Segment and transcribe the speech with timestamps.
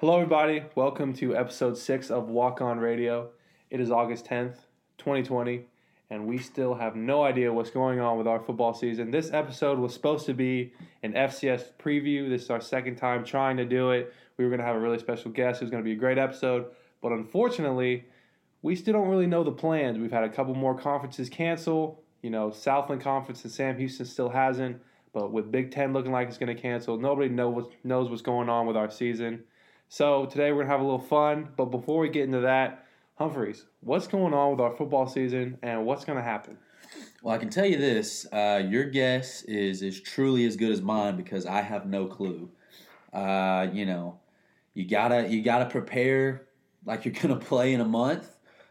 [0.00, 0.62] Hello, everybody.
[0.76, 3.30] Welcome to episode six of Walk On Radio.
[3.68, 4.54] It is August 10th,
[4.98, 5.66] 2020,
[6.08, 9.10] and we still have no idea what's going on with our football season.
[9.10, 10.72] This episode was supposed to be
[11.02, 12.28] an FCS preview.
[12.28, 14.14] This is our second time trying to do it.
[14.36, 15.60] We were going to have a really special guest.
[15.60, 16.66] It was going to be a great episode,
[17.02, 18.04] but unfortunately,
[18.62, 19.98] we still don't really know the plans.
[19.98, 22.04] We've had a couple more conferences cancel.
[22.22, 24.80] You know, Southland Conference and Sam Houston still hasn't,
[25.12, 28.22] but with Big Ten looking like it's going to cancel, nobody know what, knows what's
[28.22, 29.42] going on with our season.
[29.90, 32.84] So today we're to have a little fun, but before we get into that,
[33.14, 36.58] Humphreys, what's going on with our football season and what's to happen?
[37.22, 40.82] Well, I can tell you this: uh, your guess is is truly as good as
[40.82, 42.50] mine because I have no clue.
[43.12, 44.20] Uh, you know,
[44.74, 46.46] you gotta you gotta prepare
[46.84, 48.28] like you're gonna play in a month,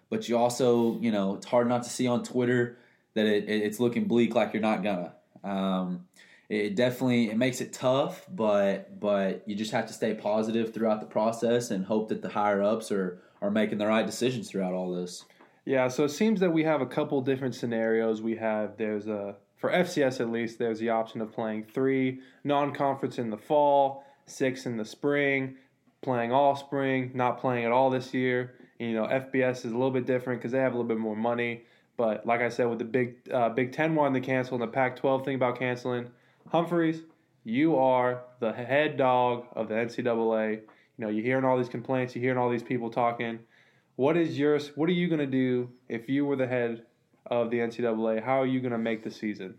[0.10, 2.78] but you also you know it's hard not to see on Twitter
[3.16, 5.14] that it, it's looking bleak like you're not gonna.
[5.44, 6.06] Um,
[6.50, 11.02] it definitely it makes it tough, but but you just have to stay positive throughout
[11.02, 14.74] the process and hope that the higher ups are are making the right decisions throughout
[14.74, 15.26] all this.
[15.66, 18.22] Yeah, so it seems that we have a couple different scenarios.
[18.22, 23.18] We have there's a for FCS at least there's the option of playing three non-conference
[23.18, 25.58] in the fall, six in the spring,
[26.02, 28.54] playing all spring, not playing at all this year.
[28.80, 31.00] And, you know, FBS is a little bit different because they have a little bit
[31.00, 31.64] more money.
[31.98, 34.68] But like I said, with the Big uh, Big Ten wanting to cancel and the
[34.68, 36.12] Pac-12 thing about canceling,
[36.52, 37.02] Humphreys,
[37.44, 40.52] you are the head dog of the NCAA.
[40.52, 40.62] You
[40.98, 43.40] know, you're hearing all these complaints, you're hearing all these people talking.
[43.96, 44.72] What is yours?
[44.76, 46.84] What are you going to do if you were the head
[47.26, 48.24] of the NCAA?
[48.24, 49.56] How are you going to make the season?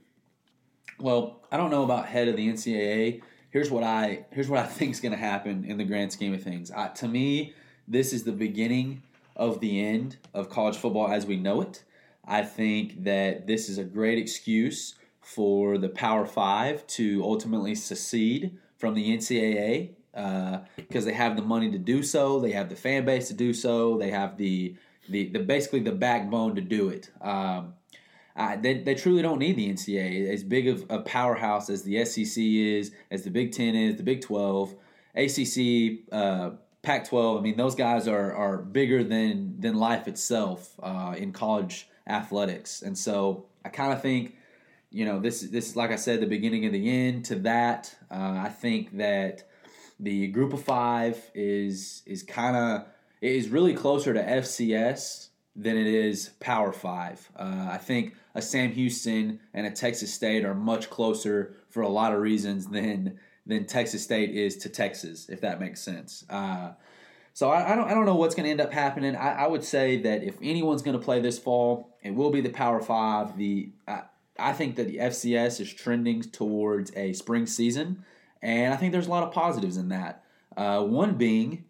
[0.98, 3.22] Well, I don't know about head of the NCAA.
[3.50, 6.32] Here's what I here's what I think is going to happen in the grand scheme
[6.32, 6.70] of things.
[6.70, 7.54] I, to me,
[7.86, 9.02] this is the beginning
[9.36, 11.84] of the end of college football as we know it.
[12.24, 14.94] I think that this is a great excuse
[15.28, 19.90] for the Power Five to ultimately secede from the NCAA
[20.76, 23.34] because uh, they have the money to do so, they have the fan base to
[23.34, 24.74] do so, they have the
[25.10, 27.10] the, the basically the backbone to do it.
[27.20, 27.74] Um,
[28.36, 30.32] I, they, they truly don't need the NCAA.
[30.32, 34.02] As big of a powerhouse as the SEC is, as the Big Ten is, the
[34.02, 34.74] Big Twelve,
[35.14, 36.50] ACC, uh,
[36.82, 37.38] Pac-12.
[37.38, 42.80] I mean, those guys are are bigger than than life itself uh, in college athletics,
[42.80, 44.36] and so I kind of think,
[44.90, 47.94] you know, this this is like I said, the beginning of the end to that.
[48.10, 49.48] Uh, I think that
[50.00, 52.86] the Group of Five is is kind of
[53.20, 57.28] is really closer to FCS than it is Power Five.
[57.36, 61.88] Uh, I think a Sam Houston and a Texas State are much closer for a
[61.88, 66.24] lot of reasons than than Texas State is to Texas, if that makes sense.
[66.30, 66.72] Uh,
[67.32, 69.16] so I, I, don't I don't know what's going to end up happening.
[69.16, 72.40] I, I, would say that if anyone's going to play this fall, it will be
[72.40, 73.36] the Power Five.
[73.36, 73.70] The
[74.38, 78.04] I think that the FCS is trending towards a spring season,
[78.42, 80.24] and I think there's a lot of positives in that.
[80.56, 81.64] Uh, one being,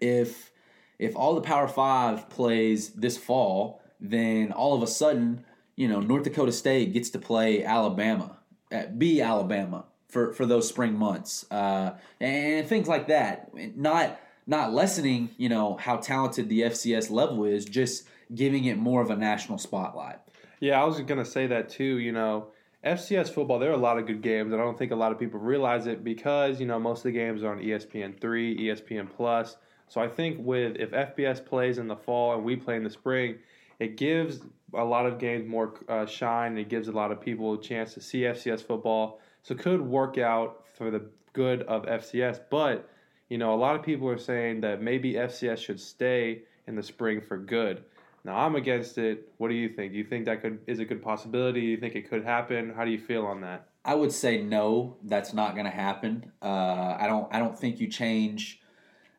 [0.00, 0.50] if
[0.98, 5.44] if all the Power Five plays this fall, then all of a sudden,
[5.76, 8.38] you know, North Dakota State gets to play Alabama,
[8.72, 13.50] uh, be Alabama for for those spring months, uh, and things like that.
[13.76, 19.02] Not not lessening, you know, how talented the FCS level is, just giving it more
[19.02, 20.18] of a national spotlight.
[20.60, 21.98] Yeah, I was going to say that too.
[21.98, 22.48] You know,
[22.84, 24.52] FCS football, there are a lot of good games.
[24.52, 27.04] and I don't think a lot of people realize it because you know most of
[27.04, 29.56] the games are on ESPN three, ESPN plus.
[29.88, 32.90] So I think with if FBS plays in the fall and we play in the
[32.90, 33.38] spring,
[33.78, 34.40] it gives
[34.74, 36.58] a lot of games more uh, shine.
[36.58, 39.20] It gives a lot of people a chance to see FCS football.
[39.42, 42.40] So it could work out for the good of FCS.
[42.50, 42.88] But
[43.28, 46.82] you know, a lot of people are saying that maybe FCS should stay in the
[46.82, 47.84] spring for good.
[48.28, 49.32] Now I'm against it.
[49.38, 49.92] What do you think?
[49.92, 51.62] Do you think that could is a good possibility?
[51.62, 52.72] Do you think it could happen?
[52.76, 53.68] How do you feel on that?
[53.84, 54.98] I would say no.
[55.02, 56.30] That's not going to happen.
[56.42, 57.26] Uh, I don't.
[57.34, 58.60] I don't think you change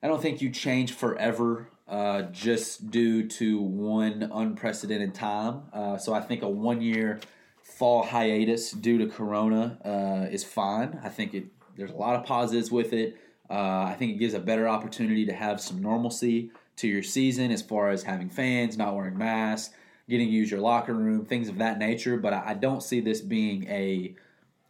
[0.02, 5.64] I don't think you change forever uh, just due to one unprecedented time.
[5.74, 7.20] Uh, so I think a one year
[7.62, 11.00] fall hiatus due to Corona uh, is fine.
[11.04, 11.46] I think it
[11.76, 13.18] there's a lot of positives with it.
[13.50, 17.52] Uh, I think it gives a better opportunity to have some normalcy to your season
[17.52, 19.74] as far as having fans, not wearing masks,
[20.10, 22.18] getting to use your locker room, things of that nature.
[22.18, 24.16] But I, I don't see this being a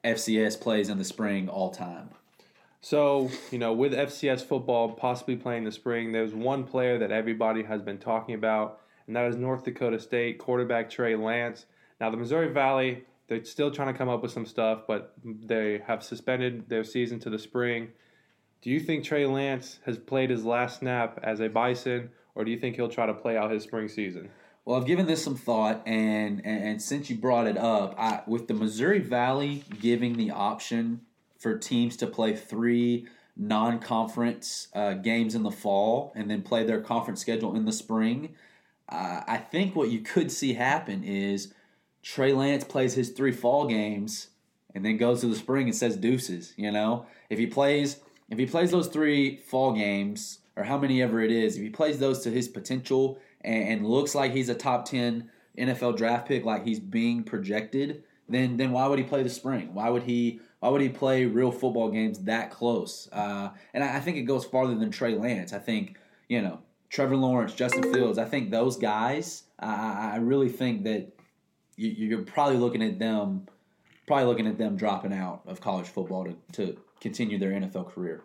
[0.04, 2.10] FCS plays in the spring all time.
[2.82, 7.64] So, you know, with FCS football possibly playing the spring, there's one player that everybody
[7.64, 11.66] has been talking about, and that is North Dakota State quarterback Trey Lance.
[12.00, 15.82] Now, the Missouri Valley, they're still trying to come up with some stuff, but they
[15.86, 17.90] have suspended their season to the spring.
[18.62, 22.52] Do you think Trey Lance has played his last snap as a Bison, or do
[22.52, 24.30] you think he'll try to play out his spring season?
[24.66, 28.22] Well, I've given this some thought, and and, and since you brought it up, I,
[28.28, 31.02] with the Missouri Valley giving the option
[31.38, 33.08] for teams to play three
[33.38, 38.36] non-conference uh, games in the fall and then play their conference schedule in the spring,
[38.90, 41.54] uh, I think what you could see happen is
[42.04, 44.28] Trey Lance plays his three fall games
[44.76, 46.54] and then goes to the spring and says deuces.
[46.58, 51.02] You know, if he plays if he plays those three fall games or how many
[51.02, 54.50] ever it is, if he plays those to his potential and, and looks like he's
[54.50, 59.06] a top ten NFL draft pick, like he's being projected, then then why would he
[59.06, 59.74] play the spring?
[59.74, 63.10] Why would he why would he play real football games that close?
[63.12, 65.54] Uh, and I, I think it goes farther than Trey Lance.
[65.54, 65.98] I think
[66.28, 66.60] you know
[66.90, 68.18] Trevor Lawrence, Justin Fields.
[68.18, 69.44] I think those guys.
[69.60, 71.12] I, I really think that
[71.76, 73.48] you, you're probably looking at them,
[74.08, 78.24] probably looking at them dropping out of college football to, to continue their NFL career.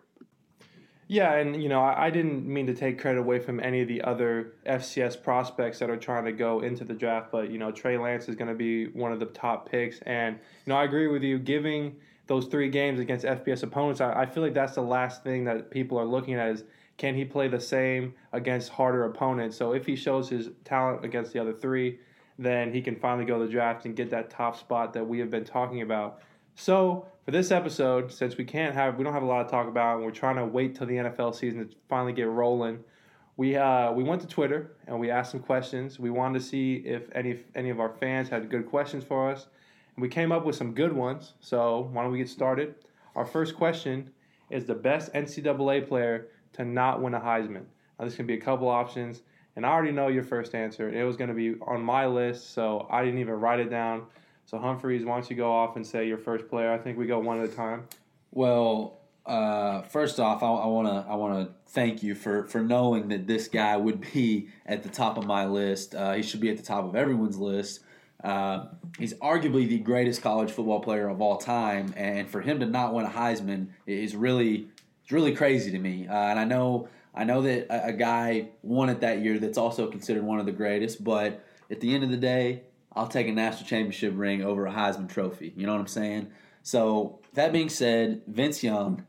[1.07, 4.01] Yeah, and you know, I, didn't mean to take credit away from any of the
[4.01, 7.95] other FCS prospects that are trying to go into the draft, but you know, Trey
[7.97, 11.07] Lance is going to be one of the top picks, and you know, I agree
[11.07, 11.37] with you.
[11.37, 11.95] Giving
[12.25, 15.69] those three games against FBS opponents, I, I feel like that's the last thing that
[15.69, 16.63] people are looking at is
[16.97, 19.57] can he play the same against harder opponents?
[19.57, 21.99] So if he shows his talent against the other three,
[22.39, 25.19] then he can finally go to the draft and get that top spot that we
[25.19, 26.19] have been talking about.
[26.55, 29.67] So for this episode, since we can't have, we don't have a lot to talk
[29.67, 32.79] about, and we're trying to wait till the NFL season to finally get rolling.
[33.37, 35.99] We uh, we went to Twitter and we asked some questions.
[35.99, 39.47] We wanted to see if any any of our fans had good questions for us,
[39.95, 41.33] and we came up with some good ones.
[41.41, 42.75] So why don't we get started?
[43.15, 44.11] Our first question
[44.49, 47.65] is the best NCAA player to not win a Heisman.
[47.99, 49.23] Now this can be a couple options,
[49.57, 50.89] and I already know your first answer.
[50.89, 54.03] It was going to be on my list, so I didn't even write it down.
[54.45, 56.71] So Humphreys, why don't you go off and say your first player?
[56.71, 57.87] I think we go one at a time.
[58.31, 63.07] Well, uh, first off, I want to I want to thank you for for knowing
[63.07, 65.95] that this guy would be at the top of my list.
[65.95, 67.79] Uh, he should be at the top of everyone's list.
[68.23, 68.67] Uh,
[68.99, 72.93] he's arguably the greatest college football player of all time, and for him to not
[72.93, 74.67] win a Heisman is really
[75.03, 76.07] it's really crazy to me.
[76.07, 79.57] Uh, and I know I know that a, a guy won it that year that's
[79.57, 82.61] also considered one of the greatest, but at the end of the day,
[82.95, 85.53] I'll take a national championship ring over a Heisman Trophy.
[85.55, 86.31] You know what I'm saying?
[86.63, 89.05] So, that being said, Vince Young,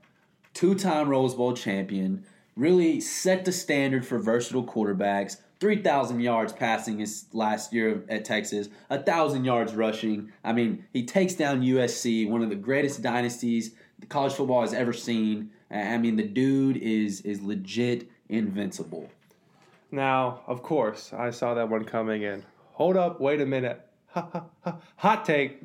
[0.52, 2.24] two time Rose Bowl champion,
[2.56, 5.38] really set the standard for versatile quarterbacks.
[5.58, 10.30] 3,000 yards passing his last year at Texas, 1,000 yards rushing.
[10.44, 13.74] I mean, he takes down USC, one of the greatest dynasties
[14.08, 15.50] college football has ever seen.
[15.70, 19.08] I mean, the dude is is legit invincible.
[19.90, 22.44] Now, of course, I saw that one coming in.
[22.76, 23.80] Hold up, wait a minute.
[24.96, 25.62] Hot take.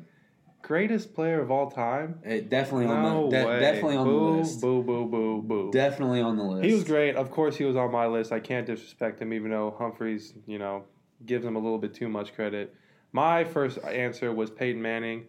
[0.62, 2.20] Greatest player of all time?
[2.24, 4.60] It definitely no on the de- definitely on boo, the list.
[4.62, 5.70] Boo boo boo boo.
[5.72, 6.64] Definitely on the list.
[6.64, 7.14] He was great.
[7.16, 8.32] Of course, he was on my list.
[8.32, 10.84] I can't disrespect him, even though Humphreys, you know,
[11.26, 12.74] gives him a little bit too much credit.
[13.12, 15.26] My first answer was Peyton Manning.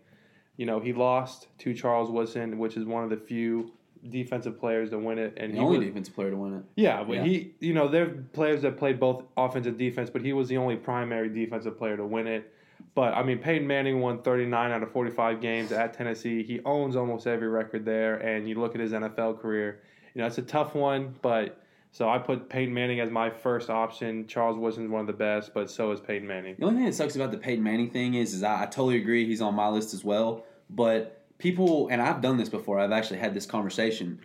[0.56, 3.74] You know, he lost to Charles Woodson, which is one of the few
[4.10, 6.64] defensive players to win it, and the he only was, defensive player to win it.
[6.76, 7.24] Yeah, but yeah.
[7.24, 10.50] he, you know, there are players that played both offense and defense, but he was
[10.50, 12.52] the only primary defensive player to win it.
[12.96, 16.44] But I mean, Peyton Manning won 39 out of 45 games at Tennessee.
[16.44, 19.82] He owns almost every record there, and you look at his NFL career.
[20.14, 23.70] You know, it's a tough one, but so I put Peyton Manning as my first
[23.70, 24.28] option.
[24.28, 26.56] Charles Woodson's one of the best, but so is Peyton Manning.
[26.60, 28.98] The only thing that sucks about the Peyton Manning thing is, is I, I totally
[28.98, 30.44] agree he's on my list as well.
[30.70, 32.80] But people, and I've done this before.
[32.80, 34.20] I've actually had this conversation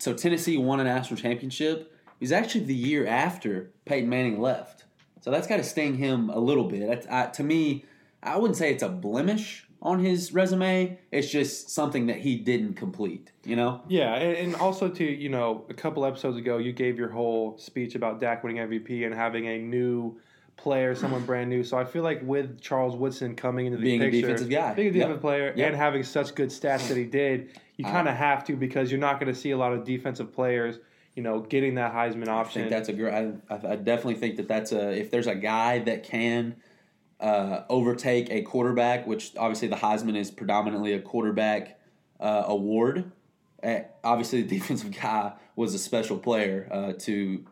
[0.00, 1.92] so Tennessee won a national championship.
[2.06, 4.84] It was actually the year after Peyton Manning left.
[5.20, 7.06] So that's got to sting him a little bit.
[7.10, 7.84] I, to me,
[8.22, 10.98] I wouldn't say it's a blemish on his resume.
[11.12, 13.30] It's just something that he didn't complete.
[13.44, 13.82] You know?
[13.88, 17.94] Yeah, and also to you know, a couple episodes ago, you gave your whole speech
[17.94, 20.18] about Dak winning MVP and having a new
[20.60, 21.64] player, someone brand new.
[21.64, 24.74] So I feel like with Charles Woodson coming into the being picture, a defensive guy,
[24.74, 25.20] being a defensive yep.
[25.20, 25.68] player, yep.
[25.68, 28.90] and having such good stats that he did, you kind of uh, have to because
[28.90, 30.78] you're not going to see a lot of defensive players.
[31.16, 32.62] You know, getting that Heisman option.
[32.62, 33.12] I think that's a great.
[33.12, 34.90] I, I definitely think that that's a.
[34.92, 36.56] If there's a guy that can
[37.20, 41.78] uh, overtake a quarterback, which obviously the Heisman is predominantly a quarterback
[42.18, 43.12] uh, award.
[43.62, 47.44] Uh, obviously, the defensive guy was a special player uh, to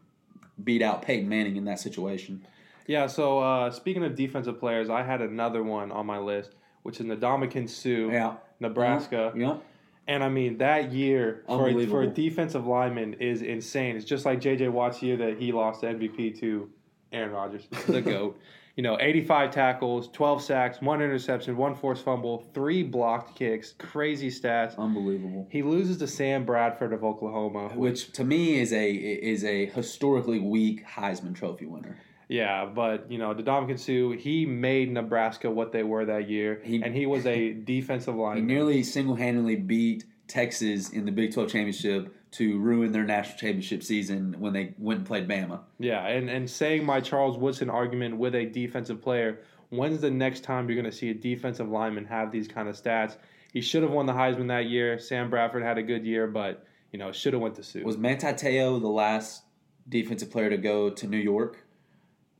[0.62, 2.46] beat out Peyton Manning in that situation.
[2.88, 6.98] Yeah, so uh, speaking of defensive players, I had another one on my list, which
[6.98, 8.34] is Ndamukong Suh, yeah.
[8.60, 9.32] Nebraska.
[9.36, 9.58] Yeah.
[10.06, 13.94] And I mean, that year for a, for a defensive lineman is insane.
[13.94, 14.68] It's just like J.J.
[14.68, 16.70] Watt's year that he lost the MVP to
[17.12, 18.40] Aaron Rodgers, the GOAT.
[18.74, 24.30] You know, 85 tackles, 12 sacks, one interception, one forced fumble, three blocked kicks, crazy
[24.30, 24.78] stats.
[24.78, 25.46] Unbelievable.
[25.50, 30.38] He loses to Sam Bradford of Oklahoma, which to me is a is a historically
[30.38, 31.98] weak Heisman Trophy winner.
[32.28, 36.82] Yeah, but you know, Ndamukong Suh, he made Nebraska what they were that year, he,
[36.82, 38.36] and he was a defensive line.
[38.36, 43.38] He nearly single handedly beat Texas in the Big 12 championship to ruin their national
[43.38, 45.60] championship season when they went and played Bama.
[45.78, 50.44] Yeah, and, and saying my Charles Woodson argument with a defensive player, when's the next
[50.44, 53.16] time you're going to see a defensive lineman have these kind of stats?
[53.54, 54.98] He should have won the Heisman that year.
[54.98, 57.80] Sam Bradford had a good year, but you know should have went to Suh.
[57.80, 59.44] Was Manti Te'o the last
[59.88, 61.64] defensive player to go to New York?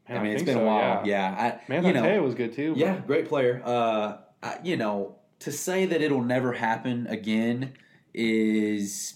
[0.09, 1.07] Man, I mean, it's been so, a while.
[1.07, 2.71] Yeah, Yeah, I, Manti you know, was good too.
[2.73, 3.61] but- Yeah, great player.
[3.65, 7.75] Uh, I, you know, to say that it'll never happen again
[8.15, 9.15] is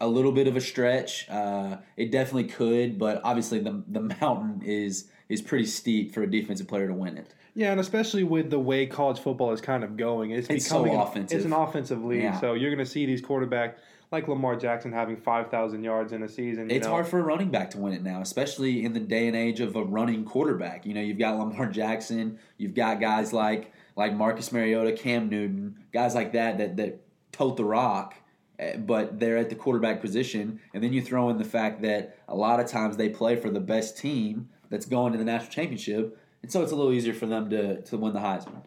[0.00, 1.28] a little bit of a stretch.
[1.28, 6.30] Uh, it definitely could, but obviously the the mountain is is pretty steep for a
[6.30, 7.34] defensive player to win it.
[7.54, 10.76] Yeah, and especially with the way college football is kind of going, it's, It's so
[10.84, 11.36] becoming an- offensive.
[11.36, 12.38] It's an offensive league, Yeah.
[12.40, 13.74] so you're going to see these quarterbacks
[14.10, 16.70] like Lamar Jackson having five thousand yards in a season.
[16.70, 16.92] you It's know.
[16.92, 19.60] hard for a running back to win it now, especially in the day and age
[19.60, 20.86] of a running quarterback.
[20.86, 25.76] You know, you've got Lamar Jackson, you've got guys like like Marcus Mariota, Cam Newton,
[25.92, 27.00] guys like that that that
[27.32, 28.14] tote the rock,
[28.58, 30.60] eh, but they're at the quarterback position.
[30.72, 33.50] And then you throw in the fact that a lot of times they play for
[33.50, 37.14] the best team that's going to the national championship, and so it's a little easier
[37.14, 38.62] for them to to win the Heisman.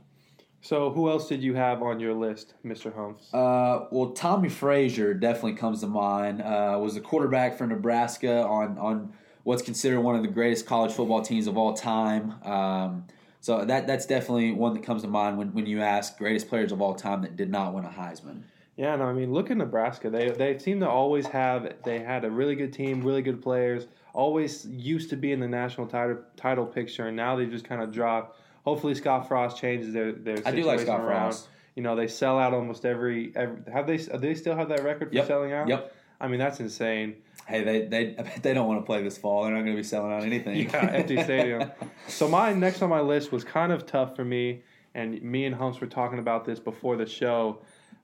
[0.62, 2.96] So, who else did you have on your list, Mr.
[2.96, 3.34] Humphs?
[3.34, 6.42] Uh, well, Tommie Frazier definitely comes to mind.
[6.42, 9.14] Uh, was a quarterback for Nebraska on on
[9.44, 12.36] what's considered one of the greatest college football teams of all time.
[12.44, 13.06] Um,
[13.40, 16.72] so that that's definitely one that comes to mind when, when you ask greatest players
[16.72, 18.44] of all time that did not win a Heisman.
[18.78, 20.12] Yeah, no, I mean, look at Nebraska.
[20.12, 21.74] They they seem to always have.
[21.84, 23.88] They had a really good team, really good players.
[24.14, 27.82] Always used to be in the national title title picture, and now they just kind
[27.82, 28.38] of dropped.
[28.66, 30.38] Hopefully, Scott Frost changes their their.
[30.46, 31.32] I do like Scott around.
[31.32, 31.48] Frost.
[31.76, 33.32] You know, they sell out almost every.
[33.36, 33.98] every have they?
[33.98, 35.28] Do they still have that record for Yep.
[35.28, 35.68] selling out?
[35.68, 35.96] Yep.
[36.20, 37.16] I mean, that's insane.
[37.48, 39.44] Hey, they they I bet they don't want to play this fall.
[39.44, 40.58] They're not going to be selling out anything.
[40.58, 41.72] Yeah, empty stadium.
[42.08, 44.62] So my next on my list was kind of tough for me,
[44.94, 47.62] and me and Humps were talking about this before the show,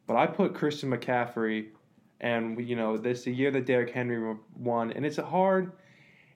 [0.08, 1.68] but I put Christian McCaffrey,
[2.20, 5.74] and you know this the year that Derrick Henry won, and it's a hard,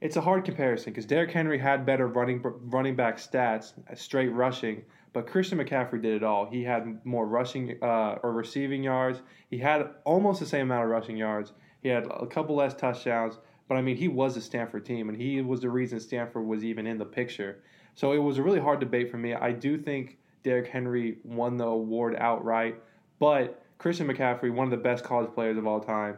[0.01, 4.84] it's a hard comparison because Derrick Henry had better running running back stats, straight rushing,
[5.13, 6.50] but Christian McCaffrey did it all.
[6.50, 9.22] He had more rushing uh, or receiving yards.
[9.50, 11.53] He had almost the same amount of rushing yards.
[11.84, 13.38] He had a couple less touchdowns.
[13.67, 16.63] But I mean, he was a Stanford team, and he was the reason Stanford was
[16.65, 17.63] even in the picture.
[17.96, 19.34] So it was a really hard debate for me.
[19.34, 22.75] I do think Derrick Henry won the award outright,
[23.20, 26.17] but Christian McCaffrey, one of the best college players of all time,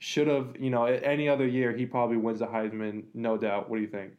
[0.00, 3.68] should have, you know, any other year he probably wins the Heisman, no doubt.
[3.68, 4.12] What do you think?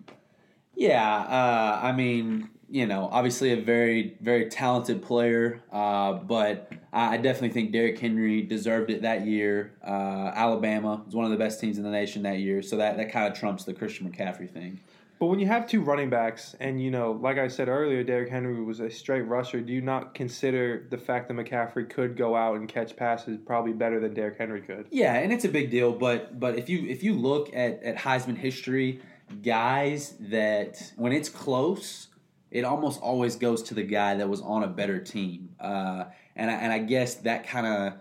[0.75, 7.17] Yeah, uh, I mean, you know, obviously a very, very talented player, uh, but I
[7.17, 9.73] definitely think Derrick Henry deserved it that year.
[9.85, 12.97] Uh, Alabama was one of the best teams in the nation that year, so that,
[12.97, 14.79] that kind of trumps the Christian McCaffrey thing.
[15.21, 18.31] But when you have two running backs, and you know, like I said earlier, Derrick
[18.31, 19.61] Henry was a straight rusher.
[19.61, 23.71] Do you not consider the fact that McCaffrey could go out and catch passes probably
[23.71, 24.87] better than Derrick Henry could?
[24.89, 27.97] Yeah, and it's a big deal, but but if you if you look at, at
[27.97, 28.99] Heisman history,
[29.43, 32.07] guys that when it's close,
[32.49, 35.49] it almost always goes to the guy that was on a better team.
[35.59, 37.93] Uh, and I, and I guess that kind of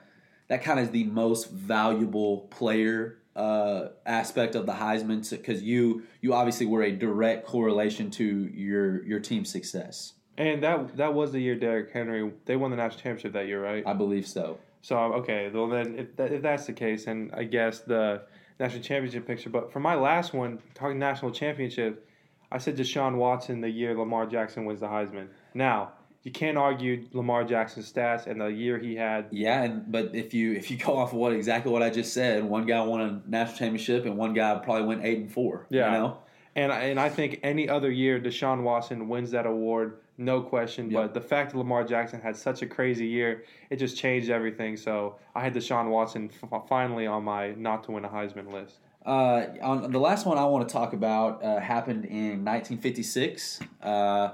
[0.49, 6.03] that kind of is the most valuable player uh, aspect of the Heisman because you
[6.21, 10.15] you obviously were a direct correlation to your your team's success.
[10.37, 13.63] And that that was the year Derrick Henry they won the national championship that year,
[13.63, 13.87] right?
[13.87, 14.59] I believe so.
[14.83, 18.23] So okay, well then if, that, if that's the case, and I guess the
[18.59, 19.51] national championship picture.
[19.51, 22.09] But for my last one, talking national championship,
[22.51, 25.29] I said Deshaun Watson the year Lamar Jackson wins the Heisman.
[25.55, 29.27] Now you can't argue Lamar Jackson's stats and the year he had.
[29.31, 32.13] Yeah, and but if you if you go off of what exactly what I just
[32.13, 35.67] said, one guy won a national championship and one guy probably went eight and four.
[35.71, 35.87] Yeah.
[35.93, 36.19] you know.
[36.57, 40.91] And I- and I think any other year Deshaun Watson wins that award, no question.
[40.91, 41.01] Yep.
[41.01, 44.77] But the fact that Lamar Jackson had such a crazy year, it just changed everything.
[44.77, 48.79] So I had Deshaun Watson f- finally on my not to win a Heisman list.
[49.07, 54.31] Uh, on the last one I want to talk about uh, happened in 1956, uh,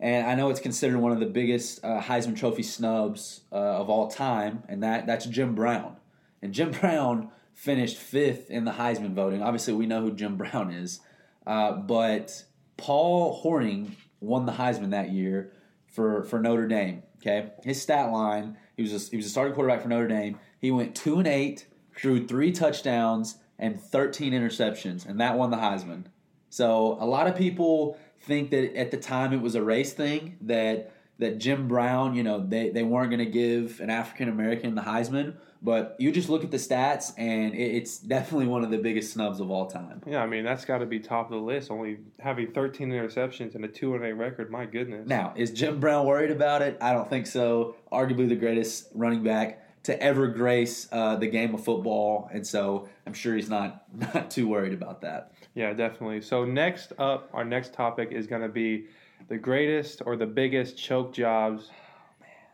[0.00, 3.90] and I know it's considered one of the biggest uh, Heisman Trophy snubs uh, of
[3.90, 5.96] all time, and that that's Jim Brown.
[6.42, 9.42] And Jim Brown finished fifth in the Heisman voting.
[9.42, 11.00] Obviously, we know who Jim Brown is,
[11.46, 12.44] uh, but
[12.76, 15.52] Paul Hornung won the Heisman that year
[15.86, 17.02] for for Notre Dame.
[17.20, 20.38] Okay, his stat line he was a, he was a starting quarterback for Notre Dame.
[20.58, 25.58] He went two and eight, threw three touchdowns and 13 interceptions, and that won the
[25.58, 26.04] Heisman.
[26.48, 30.36] So a lot of people think that at the time it was a race thing
[30.42, 34.74] that that Jim Brown, you know, they, they weren't going to give an African American
[34.74, 38.70] the Heisman, but you just look at the stats and it, it's definitely one of
[38.70, 40.02] the biggest snubs of all time.
[40.06, 41.70] Yeah, I mean that's got to be top of the list.
[41.70, 45.06] Only having 13 interceptions and a two and eight record, my goodness.
[45.06, 46.78] Now, is Jim Brown worried about it?
[46.80, 47.76] I don't think so.
[47.92, 52.88] Arguably the greatest running back to ever grace uh, the game of football, and so
[53.06, 53.84] I'm sure he's not
[54.14, 55.32] not too worried about that.
[55.54, 56.20] Yeah, definitely.
[56.20, 58.86] So next up, our next topic is going to be
[59.28, 61.70] the greatest or the biggest choke jobs.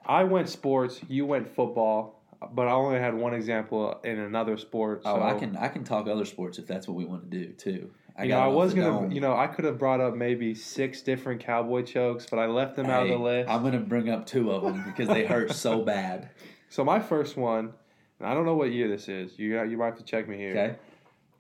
[0.07, 2.21] I went sports, you went football,
[2.53, 5.03] but I only had one example in another sport.
[5.03, 7.39] So, Oh, I can I can talk other sports if that's what we want to
[7.39, 7.91] do too.
[8.23, 9.11] you got know, I was gonna, dome.
[9.11, 12.77] you know, I could have brought up maybe six different cowboy chokes, but I left
[12.77, 13.51] them out of the list.
[13.51, 16.31] I'm gonna bring up two of them because they hurt so bad.
[16.69, 17.73] so my first one,
[18.21, 19.39] and I don't know what year this is.
[19.39, 20.51] You you might have to check me here.
[20.51, 20.77] Okay.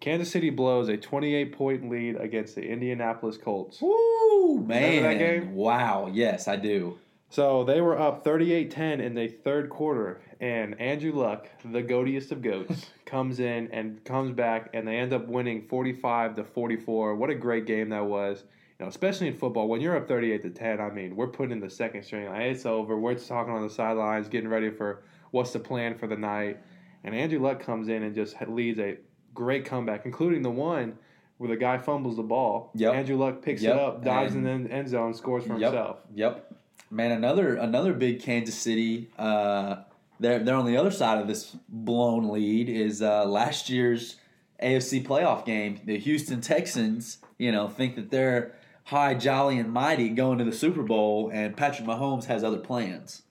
[0.01, 3.81] Kansas City blows a 28 point lead against the Indianapolis Colts.
[3.81, 5.03] Woo man!
[5.03, 5.55] that game?
[5.55, 6.09] Wow.
[6.13, 6.99] Yes, I do.
[7.29, 12.41] So they were up 38-10 in the third quarter, and Andrew Luck, the goatiest of
[12.41, 17.17] goats, comes in and comes back, and they end up winning 45 to 44.
[17.17, 18.45] What a great game that was!
[18.79, 21.53] You know, especially in football, when you're up 38 to 10, I mean, we're putting
[21.53, 22.29] in the second string.
[22.29, 22.97] Like, it's over.
[22.97, 26.59] We're just talking on the sidelines, getting ready for what's the plan for the night.
[27.03, 28.99] And Andrew Luck comes in and just leads a
[29.37, 30.99] great comeback, including the one
[31.39, 32.71] where the guy fumbles the ball.
[32.75, 32.95] Yep.
[32.95, 35.73] End Luck picks Yep, it up, dives and- in the end zone, scores for Yep.
[35.73, 35.99] himself.
[36.15, 36.55] Yep.
[36.91, 39.09] Man, another another big Kansas City.
[39.19, 39.77] Uh,
[40.19, 42.69] they're they're on the other side of this blown lead.
[42.69, 44.17] Is uh, last year's
[44.63, 45.81] AFC playoff game.
[45.85, 48.53] The Houston Texans, you know, think that they're
[48.85, 53.23] high, jolly, and mighty going to the Super Bowl, and Patrick Mahomes has other plans.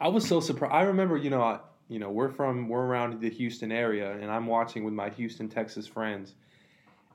[0.00, 0.74] I was so surprised.
[0.74, 1.58] I remember, you know, I,
[1.94, 5.48] you know, we're from we're around the Houston area, and I'm watching with my Houston,
[5.48, 6.34] Texas friends,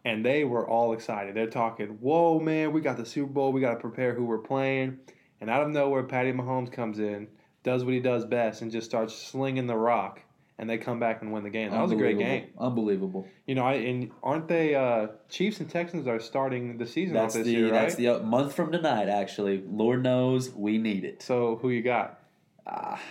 [0.06, 1.36] and they were all excited.
[1.36, 3.52] They're talking, "Whoa, man, we got the Super Bowl.
[3.52, 5.00] We got to prepare who we're playing."
[5.42, 7.28] And out of nowhere, Patty Mahomes comes in,
[7.62, 10.22] does what he does best, and just starts slinging the rock.
[10.58, 11.72] And they come back and win the game.
[11.72, 12.48] That was a great game.
[12.58, 13.28] Unbelievable.
[13.48, 14.76] You know, I, and aren't they?
[14.76, 17.82] Uh, Chiefs and Texans are starting the season That's off this the year, right?
[17.82, 19.10] that's the uh, month from tonight.
[19.10, 21.22] Actually, Lord knows we need it.
[21.22, 22.20] so who you got?
[22.66, 23.02] Ah,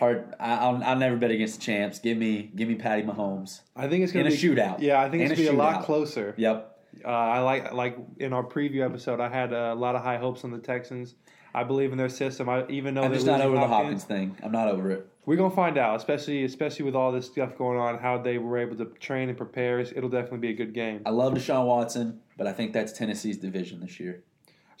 [0.00, 0.34] hard.
[0.40, 2.00] I, I'll, I'll never bet against the champs.
[2.00, 4.80] Give me give me Patty Mahomes I think it's going to be a shootout.
[4.80, 6.34] Yeah, I think In it's going to be a lot closer.
[6.36, 6.78] Yep.
[7.04, 10.42] Uh, I like like in our preview episode, I had a lot of high hopes
[10.42, 11.14] on the Texans.
[11.54, 12.48] I believe in their system.
[12.48, 14.36] I even though I'm just not over the Hopkins, Hopkins thing.
[14.42, 15.06] I'm not over it.
[15.26, 18.58] We're gonna find out, especially especially with all this stuff going on, how they were
[18.58, 19.80] able to train and prepare.
[19.80, 21.02] It'll definitely be a good game.
[21.06, 24.22] I love Deshaun Watson, but I think that's Tennessee's division this year.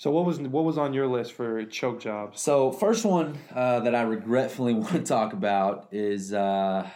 [0.00, 2.40] So what was what was on your list for choke jobs?
[2.40, 6.88] So first one uh, that I regretfully want to talk about is uh,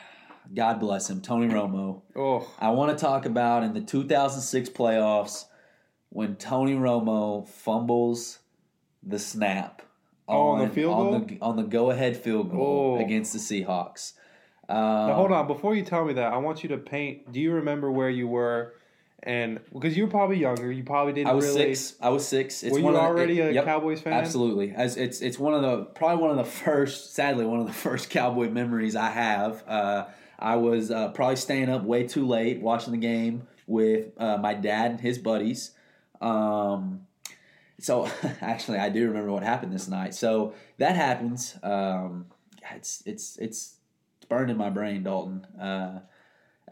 [0.54, 2.00] God bless him, Tony Romo.
[2.16, 5.44] Oh, I want to talk about in the 2006 playoffs
[6.08, 8.38] when Tony Romo fumbles
[9.02, 9.82] the snap
[10.26, 11.20] Oh, on the field on goal?
[11.20, 13.04] the on the go ahead field goal Oh.
[13.04, 14.14] against the Seahawks.
[14.66, 15.46] Um, now hold on.
[15.46, 17.30] Before you tell me that, I want you to paint.
[17.30, 18.72] Do you remember where you were?
[19.26, 21.74] And because you were probably younger, you probably didn't I was really.
[21.74, 21.96] six.
[21.98, 22.62] I was six.
[22.62, 23.64] It's were you of the- already it- a yep.
[23.64, 24.12] Cowboys fan?
[24.12, 24.72] Absolutely.
[24.72, 27.72] As it's it's one of the probably one of the first, sadly, one of the
[27.86, 29.64] first cowboy memories I have.
[29.66, 30.04] Uh,
[30.38, 34.52] I was uh, probably staying up way too late watching the game with uh, my
[34.52, 35.70] dad and his buddies.
[36.20, 37.06] Um,
[37.80, 38.06] so
[38.42, 40.14] actually, I do remember what happened this night.
[40.14, 41.56] So that happens.
[41.62, 42.26] Um,
[42.74, 43.76] it's it's it's
[44.28, 45.44] burned in my brain, Dalton.
[45.58, 46.00] Uh,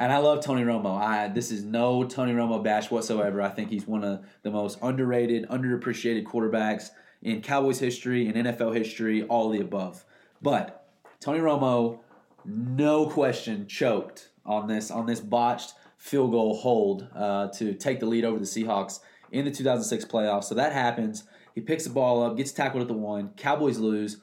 [0.02, 1.00] and I love Tony Romo.
[1.00, 3.40] I this is no Tony Romo bash whatsoever.
[3.40, 6.90] I think he's one of the most underrated, underappreciated quarterbacks
[7.22, 10.04] in Cowboys history, in NFL history, all the above.
[10.42, 10.88] But
[11.20, 12.00] Tony Romo,
[12.44, 18.06] no question, choked on this on this botched field goal hold uh, to take the
[18.06, 18.98] lead over the Seahawks
[19.30, 20.44] in the 2006 playoffs.
[20.44, 21.22] So that happens.
[21.54, 23.30] He picks the ball up, gets tackled at the one.
[23.36, 24.16] Cowboys lose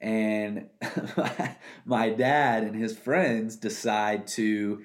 [0.00, 0.68] and
[1.84, 4.84] my dad and his friends decide to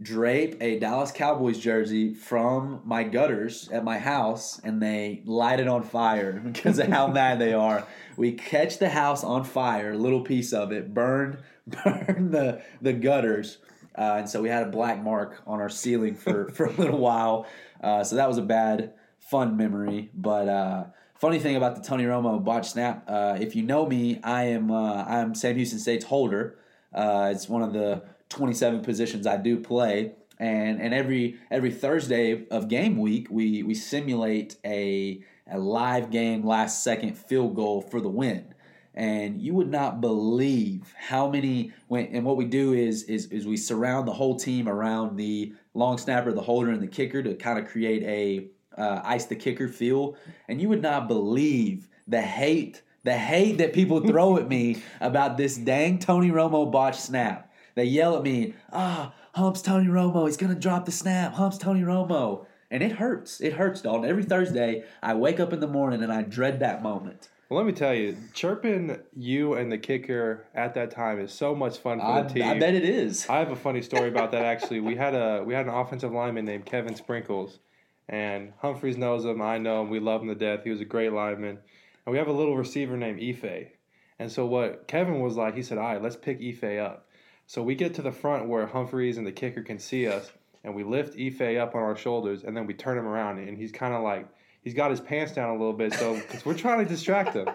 [0.00, 5.68] drape a Dallas Cowboys jersey from my gutters at my house and they light it
[5.68, 7.86] on fire because of how mad they are.
[8.16, 12.92] We catch the house on fire, a little piece of it, burned burned the the
[12.92, 13.58] gutters.
[13.96, 16.98] Uh, and so we had a black mark on our ceiling for, for a little
[16.98, 17.46] while.
[17.82, 20.10] Uh, so that was a bad, fun memory.
[20.14, 20.84] But uh,
[21.18, 24.70] funny thing about the Tony Romo botch snap, uh, if you know me, I am
[24.70, 26.58] uh, I am Sam Houston State's holder.
[26.94, 32.46] Uh, it's one of the 27 positions I do play, and and every every Thursday
[32.48, 38.00] of game week, we we simulate a a live game last second field goal for
[38.00, 38.52] the win.
[38.94, 43.46] And you would not believe how many when and what we do is is is
[43.46, 47.34] we surround the whole team around the long snapper, the holder, and the kicker to
[47.34, 50.16] kind of create a uh, ice the kicker feel,
[50.48, 55.36] and you would not believe the hate, the hate that people throw at me about
[55.36, 57.52] this dang Tony Romo botch snap.
[57.74, 61.34] They yell at me, "Ah, Humps Tony Romo, he's gonna drop the snap.
[61.34, 63.40] Humps Tony Romo," and it hurts.
[63.40, 64.08] It hurts, Dalton.
[64.08, 67.28] Every Thursday, I wake up in the morning and I dread that moment.
[67.48, 71.54] Well, let me tell you, chirping you and the kicker at that time is so
[71.54, 72.42] much fun for I, the team.
[72.42, 73.28] I bet it is.
[73.28, 74.80] I have a funny story about that actually.
[74.80, 77.60] We had a we had an offensive lineman named Kevin Sprinkles,
[78.08, 79.42] and Humphreys knows him.
[79.42, 79.90] I know him.
[79.90, 80.64] We love him to death.
[80.64, 81.58] He was a great lineman,
[82.04, 83.68] and we have a little receiver named Ife.
[84.18, 87.08] And so what Kevin was like, he said, "All right, let's pick Ife up."
[87.46, 90.32] So we get to the front where Humphreys and the kicker can see us,
[90.64, 93.56] and we lift Ife up on our shoulders, and then we turn him around, and
[93.56, 94.28] he's kind of like
[94.62, 97.48] he's got his pants down a little bit, so because we're trying to distract him.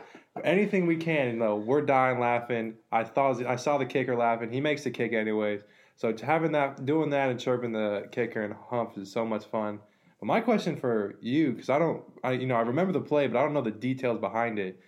[0.46, 2.76] Anything we can, you know, we're dying laughing.
[2.90, 4.50] I thought I saw the kicker laughing.
[4.50, 5.62] He makes the kick anyways.
[5.98, 9.80] So having that, doing that, and chirping the kicker and hump is so much fun.
[10.22, 13.28] But my question for you, because I don't, I you know, I remember the play,
[13.28, 14.80] but I don't know the details behind it.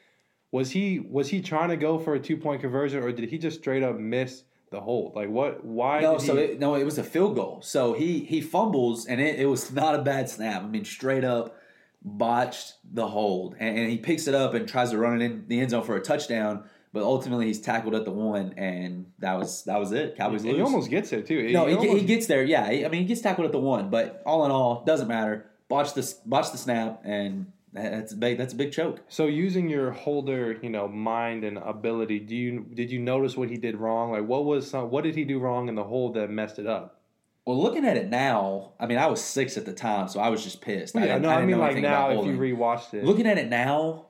[0.51, 3.39] Was he was he trying to go for a two point conversion, or did he
[3.39, 5.15] just straight up miss the hold?
[5.15, 5.65] Like what?
[5.65, 6.01] Why?
[6.01, 7.61] No, so he, it, no, it was a field goal.
[7.63, 10.61] So he he fumbles, and it, it was not a bad snap.
[10.61, 11.57] I mean, straight up
[12.03, 15.45] botched the hold, and, and he picks it up and tries to run it in
[15.47, 16.65] the end zone for a touchdown.
[16.93, 20.15] But ultimately, he's tackled at the one, and that was that was it.
[20.15, 20.61] Cowboys he, lose.
[20.61, 21.51] almost gets it too.
[21.51, 22.43] no, he, almost- he gets there.
[22.43, 25.49] Yeah, I mean, he gets tackled at the one, but all in all, doesn't matter.
[25.69, 29.01] Botch the botch the snap, and that's a big that's a big choke.
[29.07, 33.49] So using your holder, you know, mind and ability, do you did you notice what
[33.49, 34.11] he did wrong?
[34.11, 36.67] Like what was some what did he do wrong in the hold that messed it
[36.67, 36.99] up?
[37.45, 40.29] Well, looking at it now, I mean, I was six at the time, so I
[40.29, 40.95] was just pissed.
[40.95, 43.03] yeah, didn't- no, I, didn't mean like now if you rewatched it.
[43.03, 44.05] Looking at it now,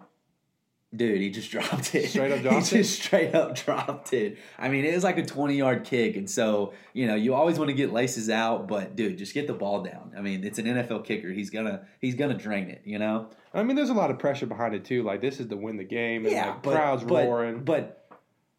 [0.96, 2.10] dude, he just dropped it.
[2.10, 2.78] Straight up he dropped it?
[2.78, 4.38] just straight up dropped it.
[4.58, 7.58] I mean, it was like a twenty yard kick, and so you know you always
[7.58, 10.14] want to get laces out, but dude, just get the ball down.
[10.18, 11.32] I mean, it's an NFL kicker.
[11.32, 12.82] He's gonna he's gonna drain it.
[12.86, 13.30] You know.
[13.54, 15.04] I mean, there's a lot of pressure behind it too.
[15.04, 17.64] Like this is to win the game, and like, but, crowds but, roaring.
[17.64, 18.10] But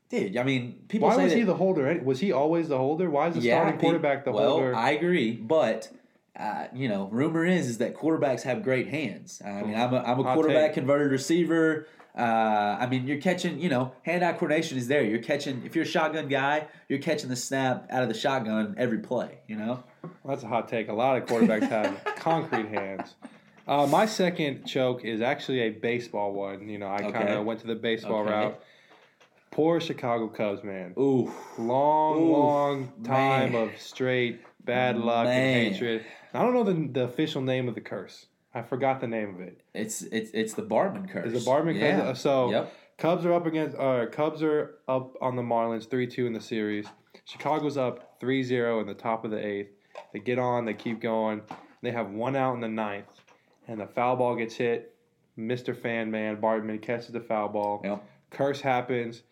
[0.08, 2.00] dude, I mean, people Why say was that, he the holder?
[2.04, 3.10] Was he always the holder?
[3.10, 4.74] Why is the yeah, starting quarterback the well, holder?
[4.74, 5.90] I agree, but.
[6.36, 9.40] Uh, you know, rumor is is that quarterbacks have great hands.
[9.46, 11.86] I mean, I'm a, I'm a quarterback converted receiver.
[12.16, 13.58] Uh, I mean, you're catching.
[13.58, 15.02] You know, hand-eye coordination is there.
[15.02, 15.62] You're catching.
[15.64, 19.38] If you're a shotgun guy, you're catching the snap out of the shotgun every play.
[19.48, 19.82] You know.
[20.24, 20.88] That's a hot take.
[20.88, 23.14] A lot of quarterbacks have concrete hands.
[23.66, 26.68] Uh, my second choke is actually a baseball one.
[26.68, 28.30] You know, I kind of went to the baseball Okay.
[28.30, 28.62] route.
[29.50, 30.94] Poor Chicago Cubs, man.
[30.98, 33.68] Ooh, long, Ooh, long time man.
[33.68, 35.38] of straight bad luck Man.
[35.66, 36.04] and hatred.
[36.32, 38.26] I don't know the, the official name of the curse.
[38.54, 39.60] I forgot the name of it.
[39.74, 41.32] it's it's it's the Bartman curse.
[41.32, 42.06] Is it Bartman curse?
[42.06, 42.12] Yeah.
[42.12, 42.72] So yep.
[42.96, 43.76] Cubs are up against.
[43.76, 46.86] Uh, Cubs are up on the Marlins three two in the series.
[47.24, 49.70] Chicago's up 3-0 in the top of the eighth.
[50.12, 50.64] They get on.
[50.64, 51.42] They keep going.
[51.82, 53.06] They have one out in the ninth,
[53.68, 54.94] and the foul ball gets hit.
[55.36, 57.80] Mister Fan Man Bartman catches the foul ball.
[57.84, 58.04] Yep.
[58.30, 59.22] Curse happens.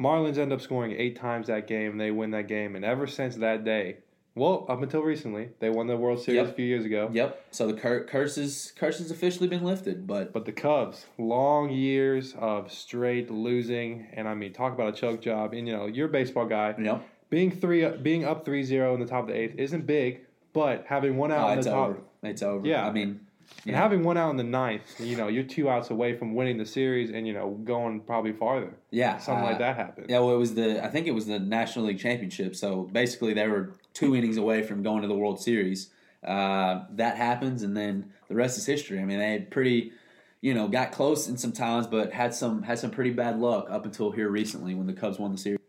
[0.00, 1.98] Marlins end up scoring eight times that game.
[1.98, 3.98] They win that game, and ever since that day,
[4.34, 6.48] well, up until recently, they won the World Series Yep.
[6.48, 7.10] a few years ago.
[7.12, 7.44] Yep.
[7.50, 11.70] So the cur- curse is curse has officially been lifted, but But the Cubs, long
[11.70, 15.52] years of straight losing, and I mean, talk about a choke job.
[15.52, 16.74] And you know, you're a baseball guy.
[16.78, 17.02] yep.
[17.28, 20.20] Being three, being up 3-0 in the top of the eighth isn't big,
[20.52, 21.98] but having one out Oh, in the top, over.
[22.24, 22.66] It's over.
[22.66, 22.86] Yeah.
[22.86, 23.20] I mean,
[23.66, 26.56] and having one out in the ninth, you know, you're two outs away from winning
[26.58, 28.74] the series, and you know, going probably farther.
[28.90, 30.06] yeah, Something uh, like that happened.
[30.08, 32.54] Yeah, well, it was the I think it was the National League Championship.
[32.56, 35.90] So basically, they were two innings away from going to the World Series.
[36.22, 39.00] Uh, that happens, and then the rest is history.
[39.00, 39.92] I mean, they had pretty,
[40.40, 43.68] you know, got close in some times, but had some had some pretty bad luck
[43.70, 45.60] up until here recently when the Cubs won the series.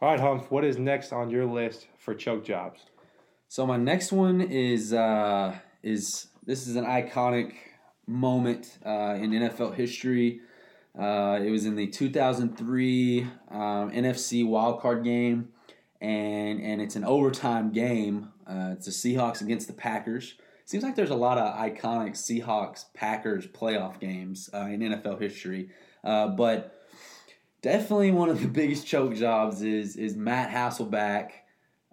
[0.00, 2.82] All right, Humph, what is next on your list for choke jobs?
[3.48, 7.54] So my next one is uh, is this is an iconic
[8.06, 10.40] moment uh, in NFL history.
[10.98, 15.48] Uh, it was in the 2003 um, NFC wildcard game,
[16.06, 18.28] and and it's an overtime game.
[18.46, 20.34] Uh, it's the Seahawks against the Packers.
[20.64, 25.70] Seems like there's a lot of iconic Seahawks Packers playoff games uh, in NFL history,
[26.04, 26.80] uh, but
[27.62, 31.30] definitely one of the biggest choke jobs is is Matt Hasselbeck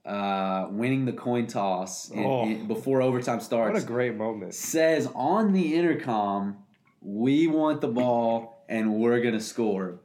[0.06, 2.44] uh, winning the coin toss in, Oh.
[2.44, 3.74] in- before overtime starts.
[3.74, 4.54] What a great moment.
[4.54, 6.58] says on the intercom,
[7.02, 10.00] "We want the ball and we're gonna score."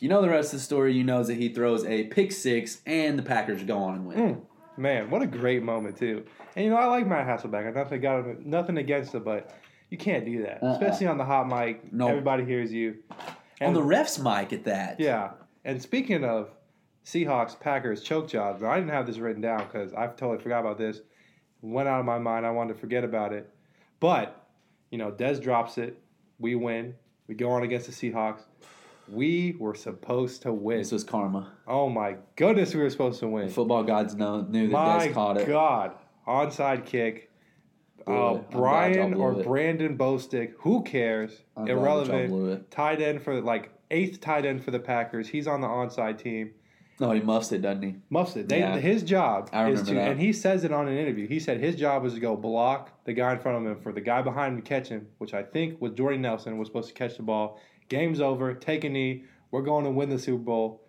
[0.00, 2.32] If you know the rest of the story, you know that he throws a pick
[2.32, 4.16] six and the Packers go on and win.
[4.18, 4.40] Mm,
[4.78, 6.24] man, what a great moment too.
[6.56, 7.66] And you know, I like Matt Hasselbeck.
[7.68, 9.54] I nothing got nothing against him, but
[9.90, 10.72] you can't do that, Uh-uh.
[10.72, 11.92] especially on the hot mic.
[11.92, 12.08] No.
[12.08, 12.96] Everybody hears you.
[13.60, 15.00] On the ref's mic at that.
[15.00, 15.32] yeah.
[15.66, 16.48] And speaking of
[17.04, 20.78] Seahawks, Packers choke jobs, I didn't have this written down because I totally forgot about
[20.78, 21.02] this.
[21.60, 22.46] Went out of my mind.
[22.46, 23.52] I wanted to forget about it.
[24.00, 24.48] But
[24.90, 26.00] you know, Dez drops it.
[26.38, 26.94] We win.
[27.26, 28.40] We go on against the Seahawks.
[29.10, 30.78] We were supposed to win.
[30.78, 31.52] This was karma.
[31.66, 33.46] Oh my goodness, we were supposed to win.
[33.48, 35.46] The football gods know, knew that My Dez caught it.
[35.46, 35.92] My God,
[36.26, 37.30] onside kick.
[38.08, 38.14] Uh, it.
[38.14, 39.44] I'm glad y'all Brian or it.
[39.46, 41.42] Brandon Bostick, who cares?
[41.56, 42.70] I'm glad that y'all Irrelevant.
[42.70, 45.28] Tight end for like eighth tight end for the Packers.
[45.28, 46.52] He's on the onside team.
[47.00, 47.96] No, he muffs it, doesn't he?
[48.10, 48.48] Muffs it.
[48.48, 48.76] They, Yeah.
[48.76, 50.10] His job I is to, that.
[50.10, 51.26] and he says it on an interview.
[51.26, 53.90] He said his job was to go block the guy in front of him for
[53.90, 56.88] the guy behind him to catch him, which I think was Jordy Nelson was supposed
[56.88, 57.58] to catch the ball.
[57.90, 58.54] Game's over.
[58.54, 59.24] Take a knee.
[59.50, 60.80] We're going to win the Super Bowl.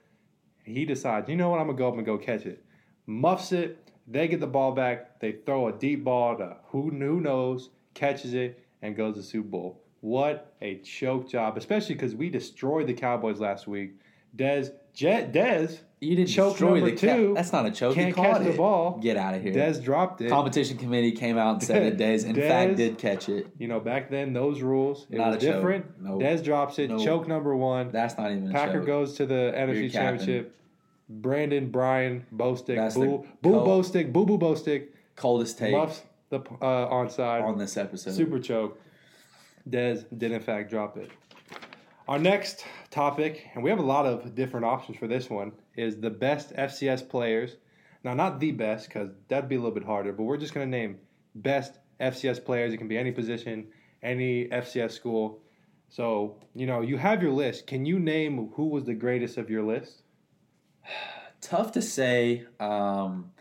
[0.64, 1.60] He decides, you know what?
[1.60, 2.64] I'm gonna go up and go catch it.
[3.08, 3.90] Muffs it.
[4.08, 5.20] They get the ball back.
[5.20, 9.48] They throw a deep ball to who who knows, catches it, and goes to Super
[9.48, 9.82] Bowl.
[10.02, 13.94] What a choke job, especially because we destroyed the Cowboys last week.
[14.36, 17.34] Dez, Jet, Dez You didn't Choke destroy number the two.
[17.36, 17.94] That's not a choke.
[17.94, 18.58] can't he caught catch the it.
[18.58, 18.98] ball.
[18.98, 19.54] Get out of here.
[19.54, 20.30] Dez dropped it.
[20.30, 23.48] Competition committee came out and said that Dez, in Dez- fact, did catch it.
[23.60, 25.56] You know, back then those rules it Not was a choke.
[25.58, 26.02] different.
[26.02, 26.22] Nope.
[26.24, 26.90] Dez drops it.
[26.90, 27.04] Nope.
[27.04, 27.92] Choke number one.
[27.92, 29.92] That's not even a Packer goes to the NFC.
[29.92, 30.56] Championship.
[31.08, 33.02] Brandon, Brian, Bostick, That's Boo,
[33.42, 37.44] the Boo co- Bostick, Boo Boo Bostick, Coldest take muffs the uh, onside.
[37.44, 38.14] on this episode.
[38.16, 38.80] Super choke.
[39.70, 41.12] Dez did in fact drop it.
[42.08, 46.00] Our next topic, and we have a lot of different options for this one, is
[46.00, 47.56] the best FCS players.
[48.04, 50.70] Now, not the best, because that'd be a little bit harder, but we're just going
[50.70, 51.00] to name
[51.34, 52.74] best FCS players.
[52.74, 53.68] It can be any position,
[54.04, 55.42] any FCS school.
[55.90, 57.68] So, you know, you have your list.
[57.68, 60.04] Can you name who was the greatest of your list?
[61.42, 62.46] Tough to say.
[62.60, 63.32] Um,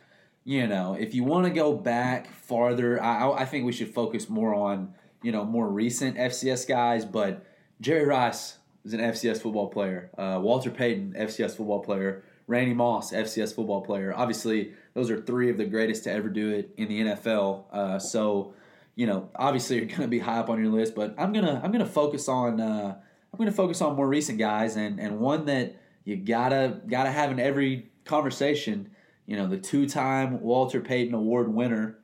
[0.44, 4.28] you know, if you want to go back farther, I, I think we should focus
[4.28, 7.04] more on you know more recent FCS guys.
[7.04, 7.44] But
[7.80, 10.10] Jerry Rice is an FCS football player.
[10.16, 12.24] Uh, Walter Payton, FCS football player.
[12.50, 14.12] Randy Moss, FCS football player.
[14.14, 17.64] Obviously, those are three of the greatest to ever do it in the NFL.
[17.72, 18.54] Uh, so,
[18.96, 21.60] you know, obviously you're going to be high up on your list, but I'm gonna
[21.62, 22.96] I'm gonna focus on uh,
[23.32, 27.30] I'm gonna focus on more recent guys and and one that you gotta gotta have
[27.30, 28.90] in every conversation.
[29.26, 32.00] You know, the two-time Walter Payton Award winner,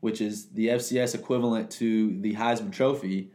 [0.00, 3.30] which is the FCS equivalent to the Heisman Trophy,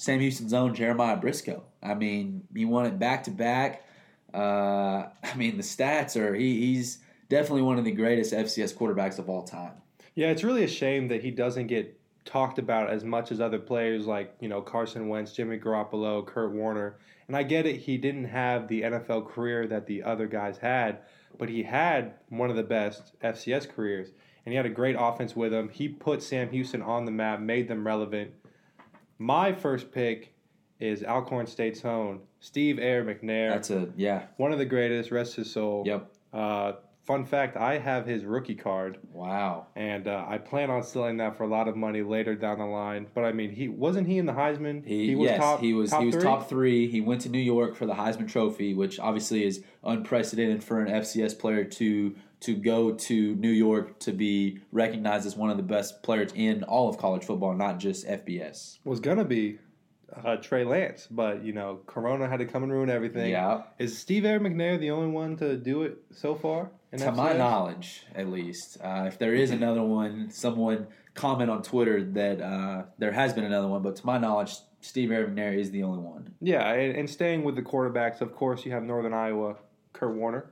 [0.00, 1.62] Sam Houston's own Jeremiah Briscoe.
[1.82, 3.84] I mean, he won it back to back.
[4.32, 9.18] Uh, I mean, the stats are he, he's definitely one of the greatest FCS quarterbacks
[9.18, 9.74] of all time.
[10.14, 13.58] Yeah, it's really a shame that he doesn't get talked about as much as other
[13.58, 16.96] players like, you know, Carson Wentz, Jimmy Garoppolo, Kurt Warner.
[17.28, 21.00] And I get it, he didn't have the NFL career that the other guys had,
[21.36, 24.08] but he had one of the best FCS careers.
[24.46, 25.68] And he had a great offense with him.
[25.68, 28.32] He put Sam Houston on the map, made them relevant.
[29.20, 30.32] My first pick
[30.80, 34.22] is Alcorn State's own Steve Air McNair, That's a yeah.
[34.38, 35.82] one of the greatest, rest his soul.
[35.86, 36.10] Yep.
[36.32, 36.72] Uh,
[37.04, 39.66] fun fact, I have his rookie card Wow.
[39.76, 42.64] and uh, I plan on selling that for a lot of money later down the
[42.64, 43.08] line.
[43.14, 44.86] But I mean, he wasn't he in the Heisman?
[44.86, 46.24] He, yes, he was he was three?
[46.24, 46.88] top three.
[46.88, 50.88] He went to New York for the Heisman Trophy, which obviously is unprecedented for an
[50.90, 55.62] FCS player to to go to New York to be recognized as one of the
[55.62, 58.78] best players in all of college football, not just FBS.
[58.84, 59.58] Was gonna be
[60.24, 63.30] uh, Trey Lance, but you know, Corona had to come and ruin everything.
[63.30, 66.70] Yeah, Is Steve Air McNair the only one to do it so far?
[66.92, 68.78] in to my knowledge, at least.
[68.82, 73.44] Uh, if there is another one, someone comment on Twitter that uh, there has been
[73.44, 73.82] another one.
[73.82, 76.34] But to my knowledge, Steve Aaron McNair is the only one.
[76.40, 79.56] Yeah, and, and staying with the quarterbacks, of course, you have Northern Iowa,
[79.92, 80.50] Kurt Warner,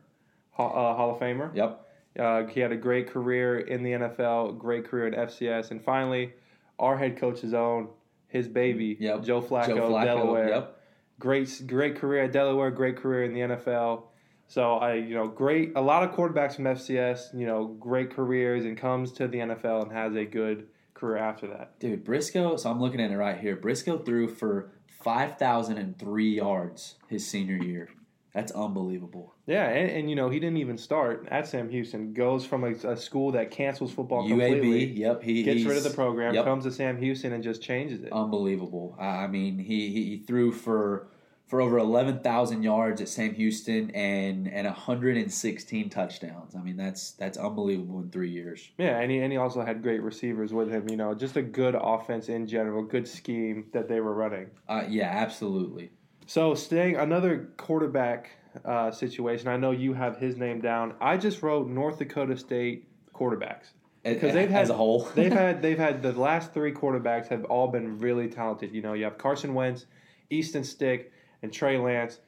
[0.59, 1.55] Hall, uh, Hall of Famer.
[1.55, 1.85] Yep.
[2.19, 6.33] Uh, he had a great career in the NFL, great career at FCS, and finally,
[6.81, 7.89] our head coach's own,
[8.27, 9.23] his baby, Yep.
[9.23, 10.05] Joe Flacco, Joe Flacco.
[10.05, 10.49] Delaware.
[10.49, 10.81] Yep.
[11.21, 14.03] Great, great career at Delaware, great career in the NFL.
[14.49, 15.73] So I, you know, great.
[15.77, 19.83] A lot of quarterbacks from FCS, you know, great careers, and comes to the NFL
[19.85, 21.79] and has a good career after that.
[21.79, 23.55] Dude, Briscoe, so I'm looking at it right here.
[23.57, 27.89] Briscoe threw for 5,003 yards his senior year.
[28.35, 29.35] That's unbelievable.
[29.47, 32.13] Yeah, and, and you know, he didn't even start at Sam Houston.
[32.13, 35.23] Goes from a, a school that cancels football completely, UAB, yep.
[35.23, 36.45] He gets rid of the program, yep.
[36.45, 38.13] comes to Sam Houston, and just changes it.
[38.13, 38.97] Unbelievable.
[38.99, 41.09] I I mean, he, he, threw for
[41.47, 46.55] for over 11,000 yards at Sam Houston and and 116 touchdowns.
[46.55, 48.71] I mean, that's that's unbelievable in 3 years.
[48.79, 50.89] Yeah, and he, and he also had great receivers with him.
[50.89, 54.51] You know, just a good offense in general, good scheme that they were running.
[54.69, 55.91] Uh, yeah, absolutely.
[56.29, 59.49] So, staying another quarterback uh, situation.
[59.49, 60.93] I know you have his name down.
[61.01, 63.69] I just wrote North Dakota State quarterbacks
[64.05, 65.09] because they've had as a whole.
[65.15, 68.75] they've had they've had the last three quarterbacks have all been really talented.
[68.75, 69.87] You know, you have Carson Wentz,
[70.29, 71.13] Easton Stick,
[71.43, 72.21] and Trey Lance.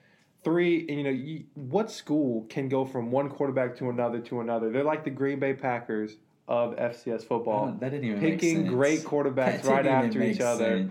[0.45, 4.41] Three, and you know, you, what school can go from one quarterback to another to
[4.41, 4.71] another?
[4.71, 6.17] They're like the Green Bay Packers
[6.49, 7.77] of FCS football.
[7.79, 8.75] that didn't even picking make sense.
[8.75, 10.89] great quarterbacks That right after each other.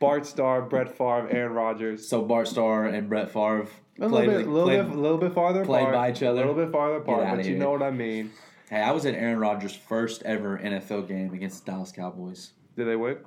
[0.00, 0.08] Sense.
[0.08, 2.08] Bart Starr, Brett Favre, Aaron Rodgers.
[2.08, 3.66] So Bart Starr and Brett Favre
[3.98, 5.94] A little played, bit, little played- bit, little bit farther played apart.
[5.94, 6.42] by each other?
[6.42, 7.58] A little bit farther apart, outta but you here.
[7.60, 8.30] know what I mean.
[8.68, 12.52] Hey, I was at Aaron Rodgers' first ever NFL game against the Dallas Cowboys.
[12.76, 13.18] Did they win?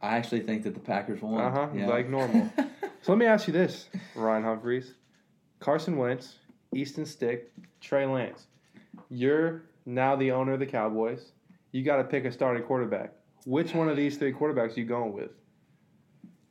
[0.00, 1.40] I actually think that the Packers won.
[1.40, 1.86] Uh huh.
[1.86, 2.48] Like normal.
[3.02, 4.94] so let me ask you this, Ryan Humphreys,
[5.58, 6.36] Carson Wentz,
[6.74, 7.50] Easton Stick,
[7.80, 8.46] Trey Lance.
[9.08, 11.32] You're now the owner of the Cowboys.
[11.72, 13.12] You got to pick a starting quarterback.
[13.44, 15.30] Which one of these three quarterbacks are you going with?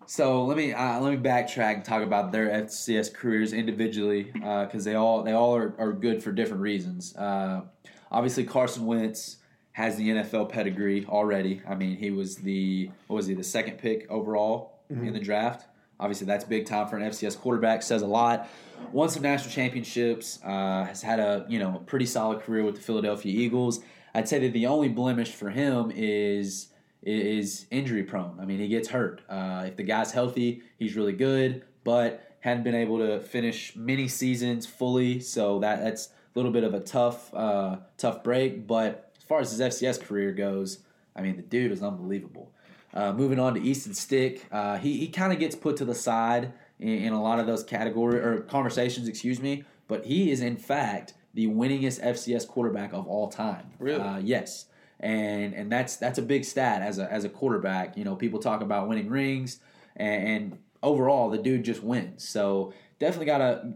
[0.10, 4.88] So let me uh, let me backtrack and talk about their FCS careers individually because
[4.88, 7.14] uh, they all they all are, are good for different reasons.
[7.16, 7.64] Uh,
[8.10, 9.38] obviously, Carson Wentz
[9.74, 11.62] has the NFL pedigree already.
[11.68, 15.08] I mean, he was the what was he the second pick overall mm-hmm.
[15.08, 15.68] in the draft.
[16.00, 17.84] Obviously, that's big time for an FCS quarterback.
[17.84, 18.48] Says a lot.
[18.94, 20.40] Won some national championships.
[20.42, 23.82] Uh, has had a you know pretty solid career with the Philadelphia Eagles.
[24.14, 26.70] I'd say that the only blemish for him is
[27.08, 28.38] is injury prone.
[28.40, 29.22] I mean, he gets hurt.
[29.30, 34.08] Uh, if the guy's healthy, he's really good, but hadn't been able to finish many
[34.08, 35.20] seasons fully.
[35.20, 38.68] So that that's a little bit of a tough uh, tough break.
[38.68, 40.80] But as far as his FCS career goes,
[41.16, 42.52] I mean, the dude is unbelievable.
[42.94, 45.96] Uh, moving on to Easton Stick, uh, he he kind of gets put to the
[45.96, 49.08] side in, in a lot of those category or conversations.
[49.08, 53.72] Excuse me, but he is in fact the winningest FCS quarterback of all time.
[53.80, 54.02] Really?
[54.02, 54.66] Uh, yes
[55.00, 57.98] and and that's that's a big stat as a as a quarterback.
[57.98, 59.60] You know, people talk about winning rings,
[59.96, 62.28] and, and overall, the dude just wins.
[62.28, 63.74] So definitely got to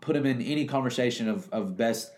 [0.00, 2.12] put him in any conversation of of best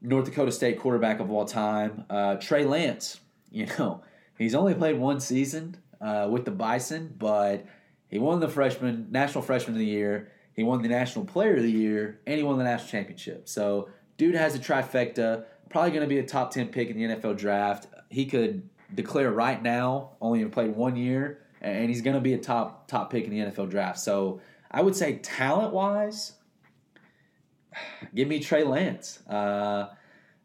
[0.00, 2.04] North Dakota State quarterback of all time.
[2.08, 4.02] Uh, Trey Lance, you know,
[4.36, 7.64] he's only played one season uh, with the Bison, but
[8.08, 10.32] he won the freshman national freshman of the year.
[10.52, 13.48] He won the national player of the year, and he won the national championship.
[13.48, 17.14] So, dude has a trifecta probably going to be a top 10 pick in the
[17.14, 17.86] NFL draft.
[18.08, 22.38] He could declare right now, only played one year, and he's going to be a
[22.38, 23.98] top top pick in the NFL draft.
[23.98, 26.32] So I would say talent wise,
[28.14, 29.20] give me Trey Lance.
[29.28, 29.88] Uh,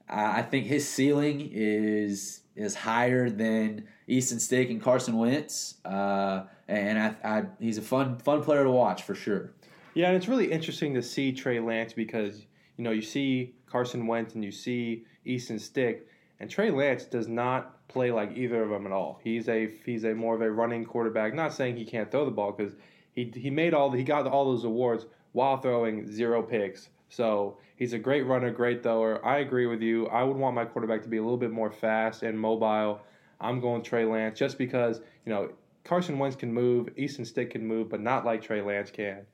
[0.09, 6.99] I think his ceiling is is higher than Easton Stick and Carson Wentz, uh, and
[6.99, 9.53] I, I, he's a fun fun player to watch for sure.
[9.93, 12.45] Yeah, and it's really interesting to see Trey Lance because
[12.77, 16.07] you know you see Carson Wentz and you see Easton Stick,
[16.39, 19.19] and Trey Lance does not play like either of them at all.
[19.23, 21.33] He's a he's a more of a running quarterback.
[21.33, 22.73] Not saying he can't throw the ball because
[23.13, 26.89] he he made all he got all those awards while throwing zero picks.
[27.09, 29.23] So he's a great runner, great thrower.
[29.25, 30.07] I agree with you.
[30.07, 33.01] I would want my quarterback to be a little bit more fast and mobile.
[33.39, 35.51] I'm going Trey Lance just because you know
[35.83, 39.25] Carson Wentz can move, Easton Stick can move, but not like Trey Lance can.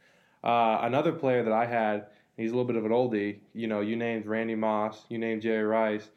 [0.43, 2.08] Uh, another player that I had
[2.39, 3.39] He's a little bit of an oldie.
[3.54, 6.10] You know, you named Randy Moss, you named Jerry Rice,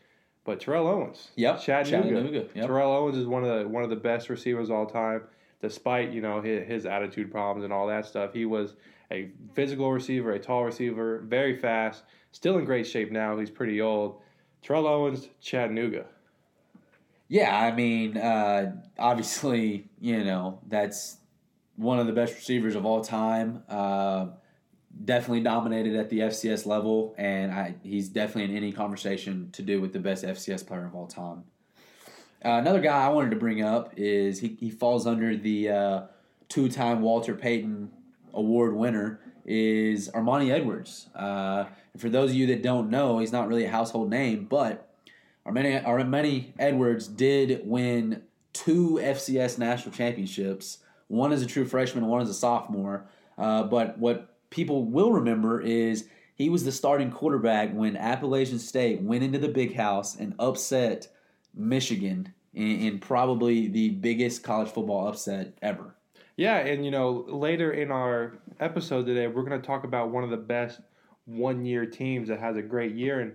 [0.45, 1.33] but Terrell Owens.
[1.35, 1.61] Yep.
[1.63, 2.09] Chattanooga.
[2.09, 2.49] Chattanooga.
[2.55, 2.67] Yep.
[2.67, 5.23] Terrell Owens is one of the one of the best receivers all time.
[5.61, 8.75] Despite you know his, his attitude problems and all that stuff, he was
[9.11, 13.37] a physical receiver, a tall receiver, very fast, still in great shape now.
[13.37, 14.21] He's pretty old.
[14.63, 16.07] Terrell Owens, Chattanooga.
[17.27, 21.17] Yeah, I mean, uh, obviously, you know that's
[21.75, 23.65] one of the best receivers of all time.
[23.69, 24.27] Uh,
[25.05, 29.81] definitely dominated at the FCS level, and I, he's definitely in any conversation to do
[29.81, 31.45] with the best FCS player of all time.
[32.45, 36.03] Uh, another guy I wanted to bring up is he, he falls under the uh,
[36.49, 37.91] two time Walter Payton
[38.35, 41.09] Award winner is Armani Edwards.
[41.15, 44.89] Uh, for those of you that don't know, he's not really a household name, but
[45.47, 50.79] Armani, Armani Edwards did win two FCS national championships.
[51.09, 53.07] One as a true freshman, one as a sophomore.
[53.37, 59.01] Uh, but what people will remember is he was the starting quarterback when Appalachian State
[59.01, 61.09] went into the big house and upset
[61.55, 65.97] Michigan in, in probably the biggest college football upset ever.
[66.37, 70.23] Yeah, and you know, later in our episode today, we're going to talk about one
[70.23, 70.81] of the best
[71.25, 73.21] one year teams that has a great year.
[73.21, 73.33] And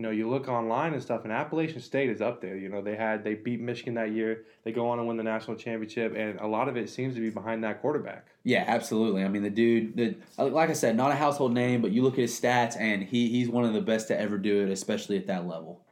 [0.00, 2.56] you know, you look online and stuff, and Appalachian State is up there.
[2.56, 4.46] You know, they had they beat Michigan that year.
[4.64, 7.20] They go on and win the national championship, and a lot of it seems to
[7.20, 8.24] be behind that quarterback.
[8.42, 9.22] Yeah, absolutely.
[9.24, 12.14] I mean, the dude, the, like I said, not a household name, but you look
[12.14, 15.18] at his stats, and he he's one of the best to ever do it, especially
[15.18, 15.82] at that level.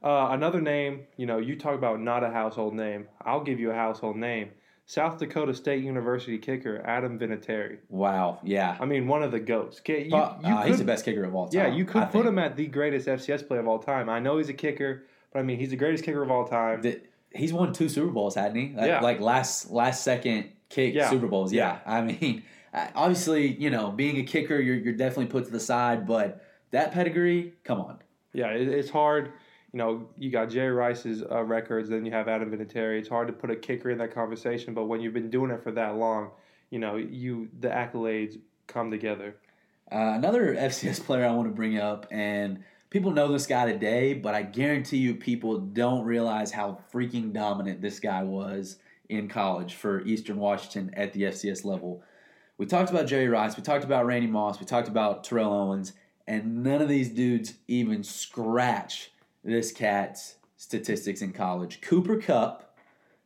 [0.00, 3.08] Uh, another name, you know, you talk about not a household name.
[3.22, 4.50] I'll give you a household name.
[4.88, 7.78] South Dakota State University kicker Adam Vinatieri.
[7.88, 8.76] Wow, yeah.
[8.80, 9.80] I mean, one of the goats.
[9.84, 11.60] You, you uh, could, he's the best kicker of all time.
[11.60, 12.26] Yeah, you could I put think.
[12.26, 14.08] him at the greatest FCS player of all time.
[14.08, 15.02] I know he's a kicker,
[15.32, 16.82] but I mean, he's the greatest kicker of all time.
[16.82, 17.00] The,
[17.34, 18.74] he's won two Super Bowls, hadn't he?
[18.76, 19.00] Like, yeah.
[19.00, 21.10] Like last last second kick yeah.
[21.10, 21.52] Super Bowls.
[21.52, 21.80] Yeah.
[21.84, 21.92] yeah.
[21.92, 22.44] I mean,
[22.94, 26.92] obviously, you know, being a kicker, you're you're definitely put to the side, but that
[26.92, 27.98] pedigree, come on.
[28.32, 29.32] Yeah, it, it's hard
[29.76, 32.98] you know, you got Jerry Rice's uh, records, then you have Adam Vinatieri.
[32.98, 35.62] It's hard to put a kicker in that conversation, but when you've been doing it
[35.62, 36.30] for that long,
[36.70, 39.36] you know, you the accolades come together.
[39.92, 44.14] Uh, another FCS player I want to bring up, and people know this guy today,
[44.14, 48.78] but I guarantee you people don't realize how freaking dominant this guy was
[49.10, 52.02] in college for Eastern Washington at the FCS level.
[52.56, 55.92] We talked about Jerry Rice, we talked about Randy Moss, we talked about Terrell Owens,
[56.26, 59.10] and none of these dudes even scratch
[59.46, 61.80] this cat's statistics in college.
[61.80, 62.76] Cooper Kupp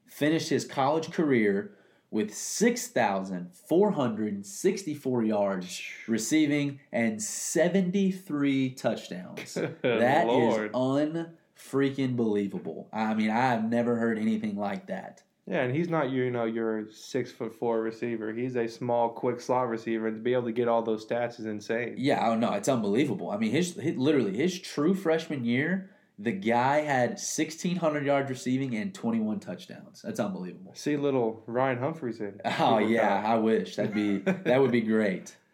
[0.06, 1.72] finished his college career
[2.10, 9.54] with 6,464 yards receiving and 73 touchdowns.
[9.82, 10.72] That is Lord.
[10.72, 12.88] unfreaking believable.
[12.92, 15.22] I mean, I have never heard anything like that.
[15.46, 18.30] Yeah, and he's not you know, your six foot four receiver.
[18.32, 21.40] He's a small, quick slot receiver, and to be able to get all those stats
[21.40, 21.96] is insane.
[21.98, 23.30] Yeah, oh no, it's unbelievable.
[23.30, 25.90] I mean, his, his literally his true freshman year,
[26.22, 30.02] the guy had 1,600 yards receiving and 21 touchdowns.
[30.02, 30.72] That's unbelievable.
[30.74, 32.40] See little Ryan Humphreys in.
[32.58, 33.22] Oh yeah.
[33.24, 35.36] I wish that'd be that would be great.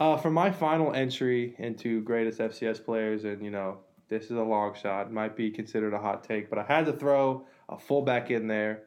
[0.00, 4.40] Uh, for my final entry into greatest FCS players, and you know, this is a
[4.40, 8.30] long shot, might be considered a hot take, but I had to throw a fullback
[8.30, 8.84] in there.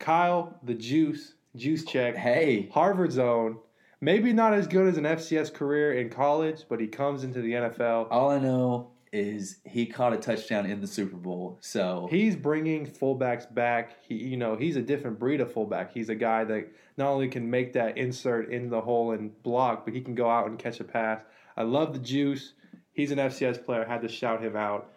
[0.00, 3.58] Kyle, the Juice, Juszczyk, Hey, Harvard's own.
[4.00, 7.52] Maybe not as good as an FCS career in college, but he comes into the
[7.52, 8.08] NFL.
[8.10, 11.58] all I know is he caught a touchdown in the Super Bowl.
[11.60, 13.96] So He's bringing fullbacks back.
[14.06, 15.92] He, you know, he's a different breed of fullback.
[15.92, 19.84] He's a guy that not only can make that insert in the hole and block,
[19.84, 21.22] but he can go out and catch a pass.
[21.56, 22.52] I love the juice.
[22.92, 23.84] He's an FCS player.
[23.86, 24.90] I had to shout him out.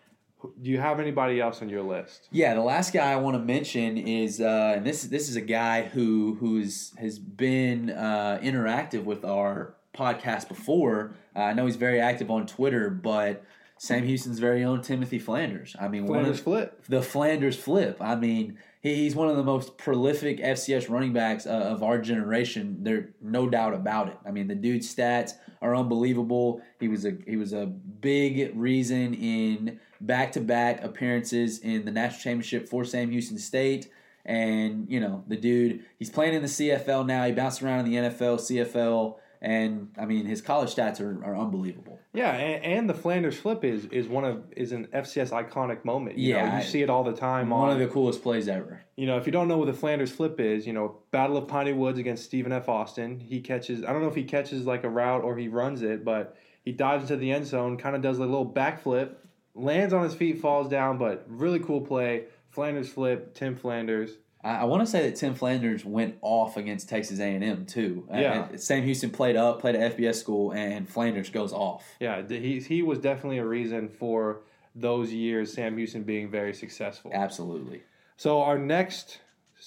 [0.61, 2.27] Do you have anybody else on your list?
[2.31, 5.41] Yeah, the last guy I want to mention is, uh, and this this is a
[5.41, 11.13] guy who who's has been uh, interactive with our podcast before.
[11.35, 13.43] Uh, I know he's very active on Twitter, but
[13.81, 15.75] Sam Houston's very own Timothy Flanders.
[15.81, 16.85] I mean, Flanders of flip.
[16.87, 17.97] the Flanders flip.
[17.99, 21.97] I mean, he, he's one of the most prolific FCS running backs uh, of our
[21.97, 22.83] generation.
[22.83, 24.19] There, no doubt about it.
[24.23, 25.31] I mean, the dude's stats
[25.63, 26.61] are unbelievable.
[26.79, 31.91] He was a he was a big reason in back to back appearances in the
[31.91, 33.89] national championship for Sam Houston State.
[34.23, 37.25] And you know, the dude, he's playing in the CFL now.
[37.25, 41.35] He bounced around in the NFL, CFL, and I mean, his college stats are, are
[41.35, 41.99] unbelievable.
[42.13, 46.17] Yeah, and, and the Flanders flip is is one of is an FCS iconic moment.
[46.17, 47.49] You Yeah, know, you see it all the time.
[47.49, 48.83] One on, of the coolest plays ever.
[48.95, 51.47] You know, if you don't know what the Flanders flip is, you know, Battle of
[51.47, 52.69] Piney Woods against Stephen F.
[52.69, 53.19] Austin.
[53.19, 56.05] He catches, I don't know if he catches like a route or he runs it,
[56.05, 59.15] but he dives into the end zone, kind of does a little backflip,
[59.55, 62.25] lands on his feet, falls down, but really cool play.
[62.49, 64.11] Flanders flip, Tim Flanders.
[64.43, 68.07] I, I want to say that Tim Flanders went off against Texas A&M too.
[68.13, 68.47] Uh, Yeah.
[68.55, 71.85] Sam Houston played up, played at FBS school, and Flanders goes off.
[71.99, 74.41] Yeah, he, he was definitely a reason for
[74.75, 77.11] those years, Sam Houston being very successful.
[77.13, 77.81] Absolutely.
[78.17, 79.19] So, our next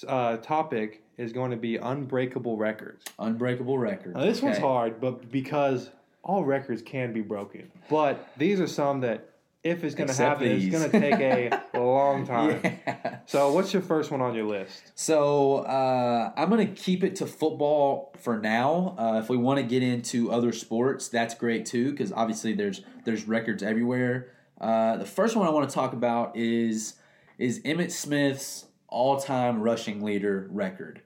[0.06, 3.04] uh, topic is going to be unbreakable records.
[3.18, 4.14] Unbreakable records.
[4.16, 5.90] Now, this one's hard, but because
[6.22, 7.70] all records can be broken.
[7.90, 9.28] But these are some that,
[9.64, 12.60] if it's going to happen, it's going to take a long time.
[12.62, 13.18] Yeah.
[13.24, 14.92] So, what's your first one on your list?
[14.94, 18.94] So uh, I'm going to keep it to football for now.
[18.98, 22.82] Uh, if we want to get into other sports, that's great too, because obviously there's
[23.04, 24.32] there's records everywhere.
[24.60, 26.94] Uh, the first one I want to talk about is
[27.38, 31.00] is Emmitt Smith's all time rushing leader record,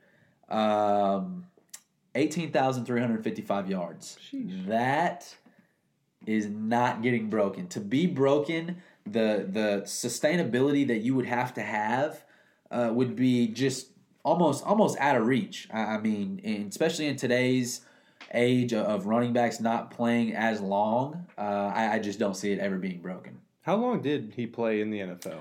[0.49, 1.47] um,
[2.17, 4.19] eighteen thousand three hundred fifty five yards.
[4.31, 4.67] Sheesh.
[4.67, 5.33] That
[6.29, 7.67] is not getting broken.
[7.69, 12.25] To be broken, the the sustainability that you would have to have
[12.71, 13.89] uh, would be just
[14.23, 15.69] almost almost out of reach.
[15.73, 17.81] I, I mean, and especially in today's
[18.35, 22.53] age of- of running backs not playing as long, uh, I, I just don't see
[22.53, 23.39] it ever being broken.
[23.63, 25.39] How long did he play in the NFL?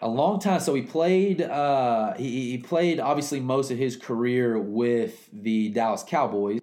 [0.00, 0.60] A long time.
[0.60, 1.40] So he played.
[1.40, 6.60] Uh, he, he played obviously most of his career with the Dallas Cowboys,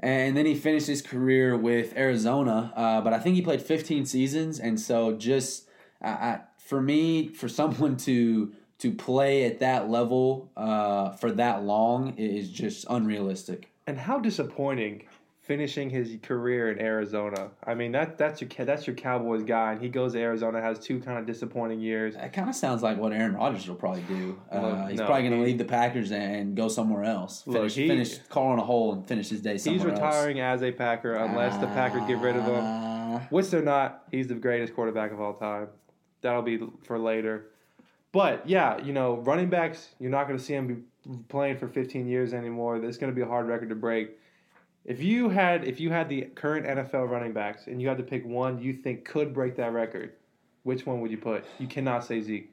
[0.00, 2.72] and then he finished his career with Arizona.
[2.76, 5.68] Uh, but I think he played 15 seasons, and so just
[6.02, 11.64] I, I, for me, for someone to to play at that level uh, for that
[11.64, 13.70] long is just unrealistic.
[13.86, 15.04] And how disappointing
[15.46, 17.50] finishing his career in Arizona.
[17.64, 20.78] I mean, that that's your that's your Cowboys guy, and he goes to Arizona, has
[20.80, 22.14] two kind of disappointing years.
[22.14, 24.38] That kind of sounds like what Aaron Rodgers will probably do.
[24.52, 27.46] Uh, Look, he's no, probably going to leave the Packers and go somewhere else.
[27.46, 30.00] Look, Finish, he- finish calling a hole and finish his day somewhere He's else.
[30.14, 32.64] retiring as a Packer unless the Packers get rid of him.
[32.64, 34.04] Uh, Which they're not.
[34.10, 35.68] He's the greatest quarterback of all time.
[36.22, 37.46] That'll be for later.
[38.10, 41.68] But yeah, you know, running backs, you're not going to see him be playing for
[41.68, 42.76] 15 years anymore.
[42.84, 44.18] It's going to be a hard record to break.
[44.86, 48.04] If you had if you had the current NFL running backs and you had to
[48.04, 50.12] pick one you think could break that record,
[50.62, 51.44] which one would you put?
[51.58, 52.52] You cannot say Zeke.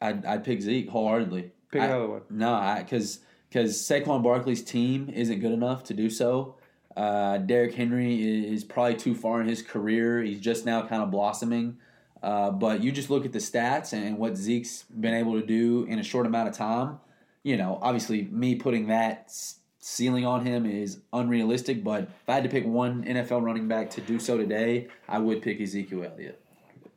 [0.00, 1.52] I'd, I'd pick Zeke wholeheartedly.
[1.70, 2.22] Pick I- another one.
[2.30, 6.56] No, because because Saquon Barkley's team isn't good enough to do so.
[6.96, 10.22] Uh, Derrick Henry is probably too far in his career.
[10.22, 11.76] He's just now kind of blossoming.
[12.22, 15.84] Uh, but you just look at the stats and what Zeke's been able to do
[15.84, 16.98] in a short amount of time.
[17.42, 19.32] You know, obviously, me putting that
[19.86, 21.84] ceiling on him is unrealistic.
[21.84, 25.18] But if I had to pick one NFL running back to do so today, I
[25.18, 26.40] would pick Ezekiel Elliott.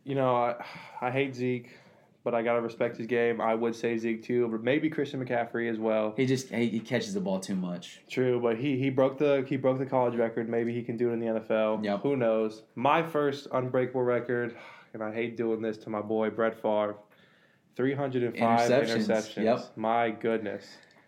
[0.03, 0.55] You know, I,
[0.99, 1.77] I hate Zeke,
[2.23, 3.39] but I gotta respect his game.
[3.39, 6.15] I would say Zeke too, but maybe Christian McCaffrey as well.
[6.17, 8.01] He just he, he catches the ball too much.
[8.09, 10.49] True, but he, he broke the he broke the college record.
[10.49, 11.85] Maybe he can do it in the NFL.
[11.85, 12.01] Yep.
[12.01, 12.63] Who knows?
[12.73, 14.57] My first unbreakable record,
[14.95, 16.95] and I hate doing this to my boy Brett Favre.
[17.75, 19.07] 305 Interceptions.
[19.07, 19.43] interceptions.
[19.43, 19.77] Yep.
[19.77, 20.65] My goodness.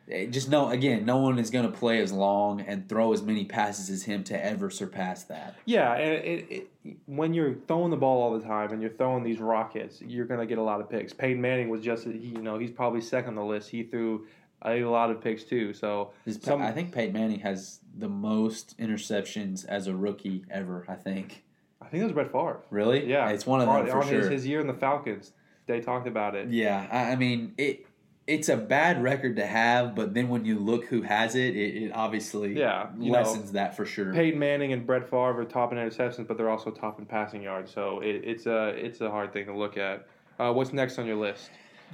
[0.10, 3.22] Eh, Just no, again, no one is going to play as long and throw as
[3.22, 5.56] many passes as him to ever surpass that.
[5.66, 6.52] Yeah, and it,
[6.84, 10.26] it, when you're throwing the ball all the time and you're throwing these rockets, you're
[10.26, 11.14] gonna get a lot of picks.
[11.14, 13.70] Peyton Manning was just, you know, he's probably second on the list.
[13.70, 14.26] He threw
[14.64, 15.74] a lot of picks too.
[15.74, 20.86] So His- Some- I think Peyton Manning has the most interceptions as a rookie ever.
[20.88, 21.44] I think.
[21.82, 22.62] I think it was Brett Favre.
[22.70, 23.06] Really?
[23.10, 24.20] Yeah, it's one of them on, for on sure.
[24.22, 25.34] his, his year in the Falcons.
[25.68, 26.50] They talked about it.
[26.50, 27.86] Yeah, I, I mean it.
[28.32, 31.84] It's a bad record to have, but then when you look who has it, it,
[31.84, 34.14] it obviously Yeah, you know, lessens that for sure.
[34.14, 37.42] Peyton Manning and Brett Favre are top in interceptions, but they're also top in passing
[37.42, 37.74] yards.
[37.74, 40.08] So it, it's a it's a hard thing to look at.
[40.40, 41.50] Uh, what's next on your list?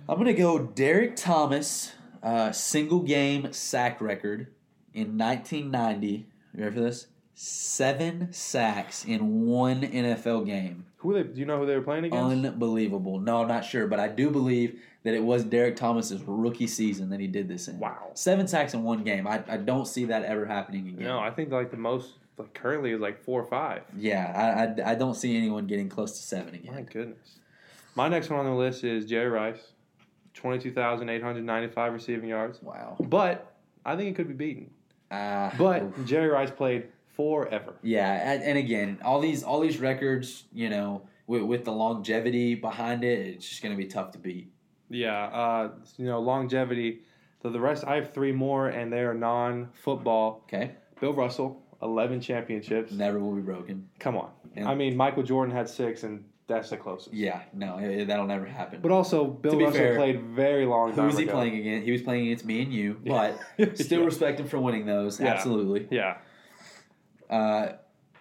[0.07, 4.53] I'm gonna go Derrick Thomas, uh, single game sack record
[4.93, 6.07] in 1990.
[6.07, 7.07] You ready for this?
[7.33, 10.85] Seven sacks in one NFL game.
[10.97, 11.29] Who are they?
[11.29, 12.45] Do you know who they were playing against?
[12.45, 13.19] Unbelievable.
[13.19, 17.12] No, I'm not sure, but I do believe that it was Derrick Thomas's rookie season
[17.12, 17.80] that he did this in.
[17.80, 18.12] Wow.
[18.14, 19.26] Seven sacks in one game.
[19.26, 21.05] I, I don't see that ever happening again.
[21.05, 23.84] no, I think like the most like currently is like four or five.
[23.97, 26.76] Yeah, I, I, I don't see anyone getting close to seven again.
[26.76, 27.39] My goodness.
[27.95, 29.72] My next one on the list is Jerry Rice,
[30.34, 32.62] twenty-two thousand eight hundred ninety-five receiving yards.
[32.62, 32.97] Wow.
[32.99, 33.55] But
[33.86, 34.72] I think it could be beaten.
[35.10, 37.76] Uh, But Jerry Rice played forever.
[37.82, 42.55] Yeah, and, and again, all these all these records, you know, with, with the longevity
[42.55, 44.51] behind it, it's just going to be tough to beat.
[44.89, 46.99] Yeah, uh, you know longevity.
[47.41, 50.41] So the rest, I have three more, and they are non-football.
[50.47, 52.91] Okay, Bill Russell, eleven championships.
[52.91, 53.89] never will be broken.
[53.99, 54.31] Come on.
[54.55, 54.69] Yeah.
[54.69, 57.13] I mean, Michael Jordan had six, and that's the closest.
[57.13, 58.79] Yeah, no, that'll never happen.
[58.81, 60.93] But also, Bill Russell fair, played very long.
[60.93, 61.33] Who was he ago.
[61.33, 61.85] playing against?
[61.85, 63.35] He was playing against me and you, Yeah.
[63.57, 64.05] but still Yeah.
[64.05, 65.19] respect him for winning those.
[65.19, 65.27] Yeah.
[65.27, 65.88] Absolutely.
[65.91, 66.17] Yeah.
[67.29, 67.73] Uh,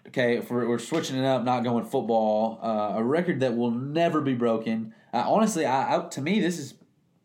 [0.08, 2.58] okay, if we're, we're switching it up, not going football.
[2.62, 4.94] Uh, a record that will never be broken.
[5.12, 6.74] Uh, honestly, I, I, to me, this is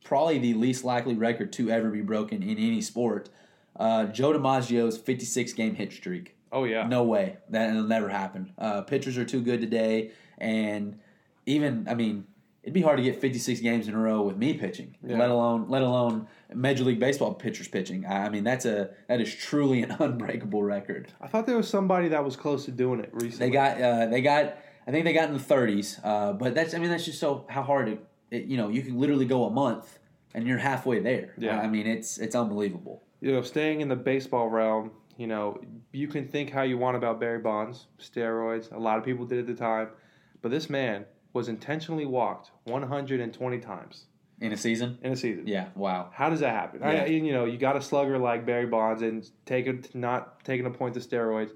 [0.03, 3.29] probably the least likely record to ever be broken in any sport.
[3.75, 6.35] Uh, Joe DiMaggio's 56 game hit streak.
[6.51, 6.85] Oh yeah.
[6.85, 7.37] No way.
[7.49, 8.53] That'll never happen.
[8.57, 10.99] Uh, pitchers are too good today, and
[11.45, 12.25] even I mean,
[12.63, 15.17] it'd be hard to get 56 games in a row with me pitching, Yeah.
[15.17, 18.05] let alone let alone Major League Baseball pitchers pitching.
[18.05, 21.11] I mean, that's a that is truly an unbreakable record.
[21.21, 23.47] I thought there was somebody that was close to doing it recently.
[23.47, 24.57] They got uh, they got
[24.87, 27.45] I think they got in the 30s, uh, but that's I mean that's just so
[27.49, 29.99] how hard it, it you know you can literally go a month
[30.33, 31.33] and you're halfway there.
[31.37, 31.59] Yeah.
[31.59, 33.03] I mean it's it's unbelievable.
[33.21, 35.59] you know, staying in the baseball realm, you know,
[35.93, 38.71] you can think how you want about Barry Bonds, steroids.
[38.73, 39.89] A lot of people did at the time,
[40.41, 44.05] but this man was intentionally walked 120 times
[44.39, 45.47] In a season, in a season.
[45.47, 46.09] yeah, wow.
[46.13, 46.83] How does that happen?
[46.83, 50.71] I, you know, you got a slugger like Barry Bonds and taking not taking a
[50.71, 51.51] point to steroids.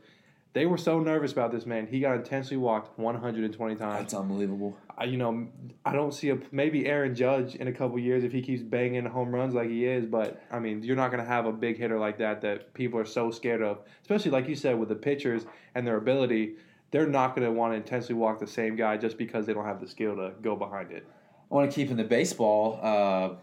[0.53, 1.85] They were so nervous about this man.
[1.85, 3.99] He got intentionally walked 120 times.
[3.99, 4.77] That's unbelievable.
[4.97, 5.49] I, you know,
[5.83, 9.03] I don't see a maybe Aaron Judge in a couple years if he keeps banging
[9.05, 10.05] home runs like he is.
[10.05, 12.97] But I mean, you're not going to have a big hitter like that that people
[12.97, 13.79] are so scared of.
[14.01, 15.45] Especially like you said with the pitchers
[15.75, 16.55] and their ability,
[16.95, 19.65] they're not going to want to intensely walk the same guy just because they don't
[19.65, 21.05] have the skill to go behind it.
[21.51, 23.35] I want to keep in the baseball uh,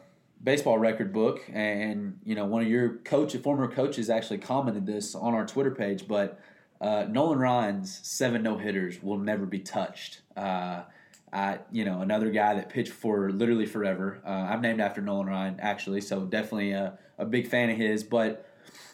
[0.42, 5.14] baseball record book, and you know one of your coach, former coaches, actually commented this
[5.14, 6.09] on our Twitter page.
[6.09, 6.40] But
[6.80, 10.22] uh, Nolan Ryan's seven no hitters will never be touched.
[10.34, 10.84] Uh,
[11.30, 14.22] I, you know, another guy that pitched for literally forever.
[14.26, 18.03] Uh, I'm named after Nolan Ryan, actually, so definitely a, a big fan of his.
[18.03, 18.48] But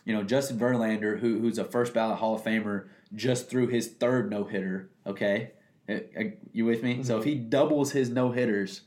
[0.04, 3.88] you know, Justin Verlander, who, who's a first ballot Hall of Famer, just threw his
[3.88, 4.90] third no hitter.
[5.06, 5.52] Okay,
[5.88, 7.02] Uh, uh, you with me?
[7.02, 8.82] So if he doubles his no hitters,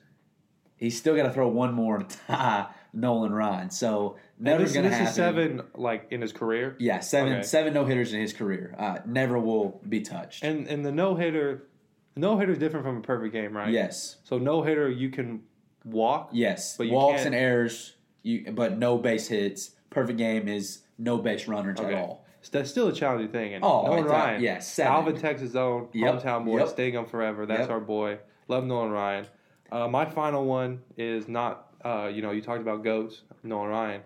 [0.76, 3.70] he's still got to throw one more to tie Nolan Ryan.
[3.72, 5.00] So never going to happen.
[5.06, 6.76] this is seven like in his career.
[6.80, 7.44] Yeah, seven Okay.
[7.44, 8.76] seven no hitters in his career.
[8.78, 10.44] Uh, never will be touched.
[10.44, 11.64] And and the no hitter,
[12.16, 13.72] no hitter is different from a perfect game, right?
[13.72, 15.42] Yes, So no hitter, you can
[15.86, 16.30] walk.
[16.34, 16.78] yes.
[16.78, 19.72] But Walks and errors, you but no base hits.
[19.90, 21.94] Perfect game is no base runners Okay.
[21.96, 22.21] at all.
[22.50, 23.54] That's still a challenging thing.
[23.54, 24.92] And Oh, Nolan Ryan, yeah, seven.
[24.94, 26.68] Alvin, Texas own, Yep, hometown boy, yep.
[26.70, 27.46] staying on forever.
[27.46, 27.70] That's Yep.
[27.70, 28.18] our boy.
[28.48, 29.28] Love Nolan Ryan.
[29.72, 34.02] Uh, my final one is not, uh, you know, you talked about goats, Nolan Ryan.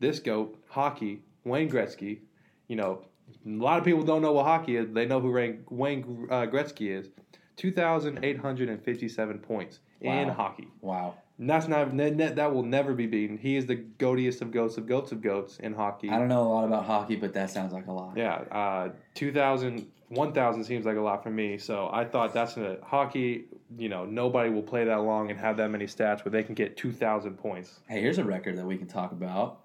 [0.00, 2.20] This goat, hockey, Wayne Gretzky.
[2.68, 3.02] You know,
[3.44, 4.88] a lot of people don't know what hockey is.
[4.92, 7.08] They know who Wayne, Wayne uh, Gretzky is.
[7.56, 10.68] 2,857 points in hockey.
[10.80, 11.14] Wow.
[11.40, 13.38] That's not that will never be beaten.
[13.38, 16.10] He is the goatiest of goats of goats of goats in hockey.
[16.10, 18.16] I don't know a lot about hockey, but that sounds like a lot.
[18.16, 21.56] Yeah, uh, 2,000, 1,000 seems like a lot for me.
[21.56, 23.44] So I thought that's a hockey.
[23.76, 26.56] You know, nobody will play that long and have that many stats where they can
[26.56, 27.78] get 2,000 points.
[27.88, 29.60] Hey, here's a record that we can talk about.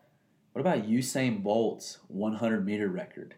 [0.51, 3.33] What about Usain Bolt's 100 meter record?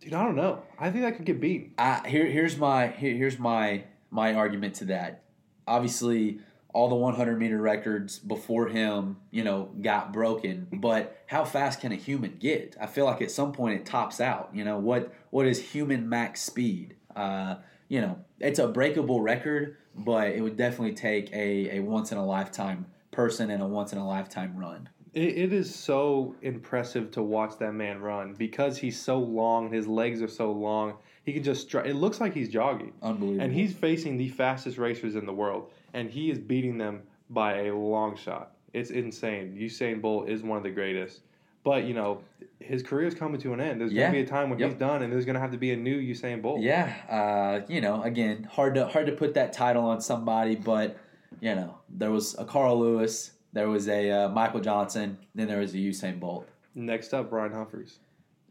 [0.00, 0.62] Dude, I don't know.
[0.76, 1.72] I think that could get beaten.
[1.78, 5.24] I, here, here's my here, here's my my argument to that.
[5.68, 6.40] Obviously,
[6.72, 10.66] all the 100 meter records before him, you know, got broken.
[10.72, 12.76] But how fast can a human get?
[12.80, 14.50] I feel like at some point it tops out.
[14.52, 16.94] You know what what is human max speed?
[17.14, 17.56] Uh,
[17.88, 22.18] you know, it's a breakable record, but it would definitely take a, a once in
[22.18, 24.88] a lifetime person and a once in a lifetime run.
[25.12, 29.72] It, it is so impressive to watch that man run because he's so long.
[29.72, 30.94] His legs are so long.
[31.24, 31.68] He can just.
[31.68, 33.42] stri- It looks like he's jogging, Unbelievable.
[33.44, 37.66] and he's facing the fastest racers in the world, and he is beating them by
[37.66, 38.52] a long shot.
[38.72, 39.56] It's insane.
[39.58, 41.20] Usain Bolt is one of the greatest,
[41.64, 42.20] but you know
[42.60, 43.80] his career is coming to an end.
[43.80, 44.04] There's Yeah.
[44.06, 44.70] gonna be a time when Yep.
[44.70, 46.60] he's done, and there's gonna have to be a new Usain Bolt.
[46.60, 50.96] Yeah, uh, you know, again, hard to hard to put that title on somebody, but
[51.40, 55.58] you know, there was a Carl Lewis, there was a uh, Michael Johnson, then there
[55.58, 56.46] was a Usain Bolt.
[56.74, 57.98] Next up, Brian Humphreys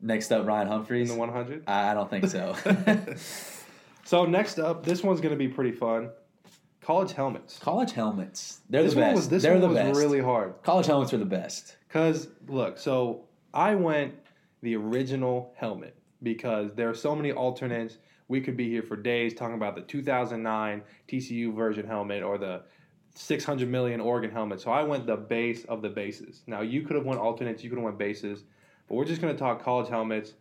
[0.02, 1.64] Next up, Ryan Humphries in the 100.
[1.68, 2.56] I I don't think so.
[4.06, 6.10] So next up, this one's gonna be pretty fun.
[6.90, 7.60] College helmets.
[7.60, 9.16] College helmets, they're this the best.
[9.16, 10.00] was this they're one the was best.
[10.00, 10.56] really hard.
[10.64, 11.78] College helmets are the best.
[11.88, 14.16] Cause look, so I went
[14.64, 18.00] the original helmet because there are so many alternates.
[18.28, 22.64] We could be here for days talking about the 2009 TCU version helmet or the
[23.14, 24.60] 600 million Oregon helmet.
[24.60, 26.42] So I went the base of the bases.
[26.48, 28.46] Now you could have went alternates, you could have went bases,
[28.88, 30.34] but we're just gonna talk college helmets.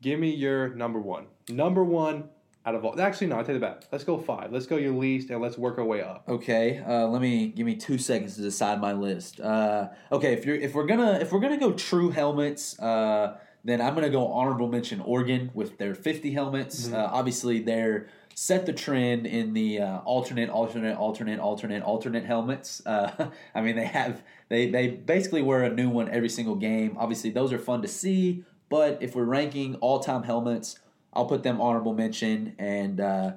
[0.00, 1.26] Give me your number one.
[1.50, 2.30] Number one
[2.66, 3.00] out of all.
[3.00, 3.84] Actually, no, I take it back.
[3.90, 4.52] Let's go five.
[4.52, 6.24] Let's go your least, and let's work our way up.
[6.28, 9.40] Okay, uh, let me give me two seconds to decide my list.
[9.40, 13.80] Uh, okay, if you're if we're gonna if we're gonna go true helmets, uh, then
[13.80, 16.88] I'm gonna go honorable mention Oregon with their 50 helmets.
[16.88, 16.94] Mhm.
[16.94, 22.80] Uh, obviously, they're set the trend in the uh, alternate, alternate, alternate, alternate, alternate helmets.
[22.86, 26.96] Uh, I mean, they have they they basically wear a new one every single game.
[26.98, 28.44] Obviously, those are fun to see.
[28.68, 30.78] But if we're ranking all time helmets,
[31.12, 32.54] I'll put them honorable mention.
[32.58, 33.32] And uh,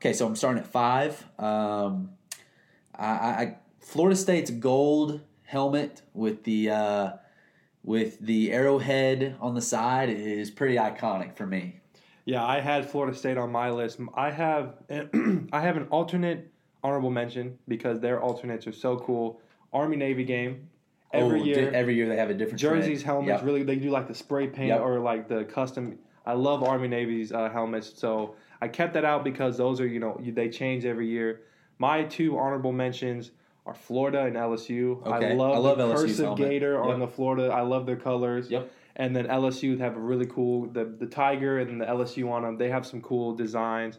[0.00, 1.24] okay, so I'm starting at five.
[1.38, 2.10] Um,
[2.94, 7.10] I, I Florida State's gold helmet with the uh,
[7.84, 11.80] with the arrowhead on the side is pretty iconic for me.
[12.24, 13.98] Yeah, I had Florida State on my list.
[14.14, 16.50] I have I have an alternate
[16.82, 19.40] honorable mention because their alternates are so cool.
[19.72, 20.68] Army Navy game
[21.12, 21.70] every Oh, year.
[21.70, 23.44] di- every year they have a different jerseys, helmets, Yep.
[23.44, 24.80] really they do like the spray paint Yep.
[24.80, 25.98] or like the custom.
[26.28, 29.98] I love Army Navy's uh, helmets, so I kept that out because those are you
[29.98, 31.40] know they change every year.
[31.78, 33.30] My two honorable mentions
[33.64, 35.04] are Florida and LSU.
[35.06, 35.30] Okay.
[35.30, 37.48] I love, I love the LSU's cursive gator on the Florida.
[37.48, 38.50] I love their colors.
[38.50, 38.70] Yep.
[38.96, 42.58] And then LSU have a really cool the the tiger and the LSU on them.
[42.58, 43.98] They have some cool designs.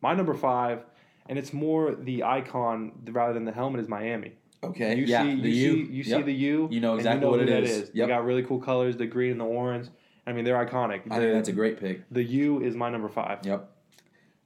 [0.00, 0.80] My number five,
[1.28, 4.32] and it's more the icon rather than the helmet is Miami.
[4.64, 4.96] Okay.
[4.96, 5.22] You yeah.
[5.22, 5.72] see, you the U.
[5.86, 6.68] see, you see the U.
[6.72, 7.70] You know exactly you know what it is.
[7.70, 7.90] is.
[7.90, 8.08] They Yep.
[8.08, 9.88] got really cool colors, the green and the orange.
[10.28, 11.02] I mean, they're iconic.
[11.10, 12.02] I think that's a great pick.
[12.10, 13.38] the U is my number five.
[13.44, 13.70] Yep.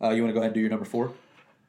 [0.00, 1.12] Uh, you want to go ahead and do your number four?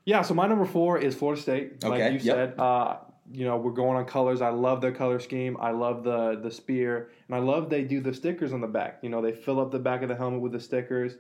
[0.05, 1.83] Yeah, so my number four is Florida State.
[1.83, 2.23] Like Okay, you yep.
[2.35, 2.97] said, uh,
[3.31, 4.41] you know, we're going on colors.
[4.41, 5.57] I love their color scheme.
[5.59, 8.99] I love the the spear, and I love they do the stickers on the back.
[9.01, 11.13] You know, they fill up the back of the helmet with the stickers.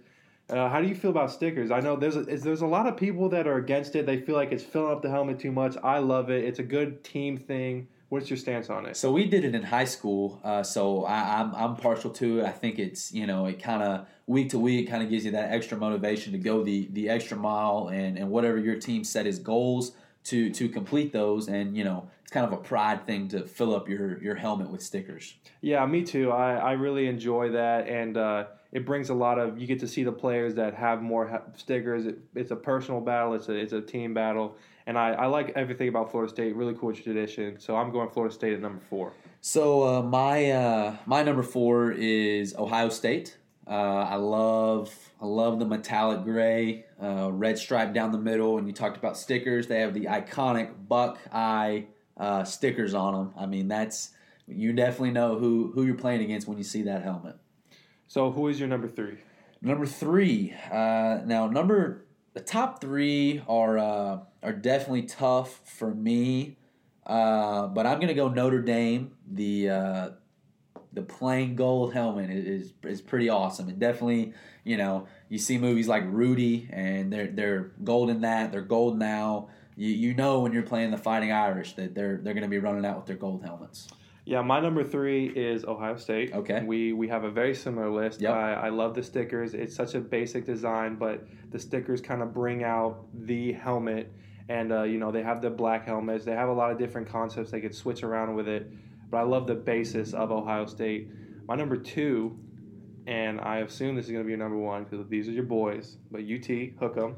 [0.49, 1.71] Uh, how do you feel about stickers?
[1.71, 4.05] I know there's a, is, there's a lot of people that are against it.
[4.05, 5.77] They feel like it's filling up the helmet too much.
[5.81, 6.43] I love it.
[6.43, 7.87] It's a good team thing.
[8.13, 8.95] What's your stance on it?
[8.95, 10.39] So we did it in high school.
[10.43, 12.45] Uh, so I, I'm I'm partial to it.
[12.45, 15.31] I think it's you know it kind of week to week kind of gives you
[15.31, 19.25] that extra motivation to go the the extra mile and and whatever your team set
[19.25, 19.93] as goals
[20.25, 21.47] to to complete those.
[21.47, 24.69] And you know it's kind of a pride thing to fill up your your helmet
[24.69, 25.33] with stickers.
[25.61, 26.29] Yeah, me too.
[26.29, 29.57] I, I really enjoy that, and uh, it brings a lot of.
[29.57, 32.05] You get to see the players that have more stickers.
[32.05, 33.33] It, it's a personal battle.
[33.33, 34.55] It's a it's a team battle,
[34.85, 36.55] and I, I like everything about Florida State.
[36.55, 37.59] Really cool tradition.
[37.59, 39.13] So I'm going Florida State at number four.
[39.41, 43.37] So uh, my uh, my number four is Ohio State.
[43.65, 48.57] Uh, I love I love the metallic gray, uh, red stripe down the middle.
[48.57, 51.83] And you talked about stickers; they have the iconic Buckeye
[52.17, 53.33] uh, stickers on them.
[53.37, 54.11] I mean, that's
[54.47, 57.37] you definitely know who who you're playing against when you see that helmet.
[58.07, 59.17] So who is your number three?
[59.61, 60.53] Number three.
[60.69, 66.57] Uh, now, number the top three are uh, are definitely tough for me,
[67.05, 69.11] uh, but I'm gonna go Notre Dame.
[69.31, 70.09] The uh,
[70.91, 73.69] the plain gold helmet is is pretty awesome.
[73.69, 78.51] And definitely, you know, you see movies like Rudy, and they're they're gold in that.
[78.51, 79.49] They're gold now.
[79.75, 82.59] You you know when you're playing the Fighting Irish that they're they're going to be
[82.59, 83.87] running out with their gold helmets.
[84.25, 86.33] Yeah, my number three is Ohio State.
[86.33, 86.63] Okay.
[86.63, 88.21] We we have a very similar list.
[88.21, 88.33] Yep.
[88.33, 89.53] I, I love the stickers.
[89.53, 94.11] It's such a basic design, but the stickers kind of bring out the helmet.
[94.47, 96.23] And uh, you know they have the black helmets.
[96.23, 97.51] They have a lot of different concepts.
[97.51, 98.71] They could switch around with it.
[99.09, 101.09] But I love the basis of Ohio State.
[101.45, 102.39] My number two,
[103.05, 105.43] and I assume this is going to be your number one because these are your
[105.43, 105.97] boys.
[106.11, 106.47] But UT
[106.79, 107.15] hook 'em.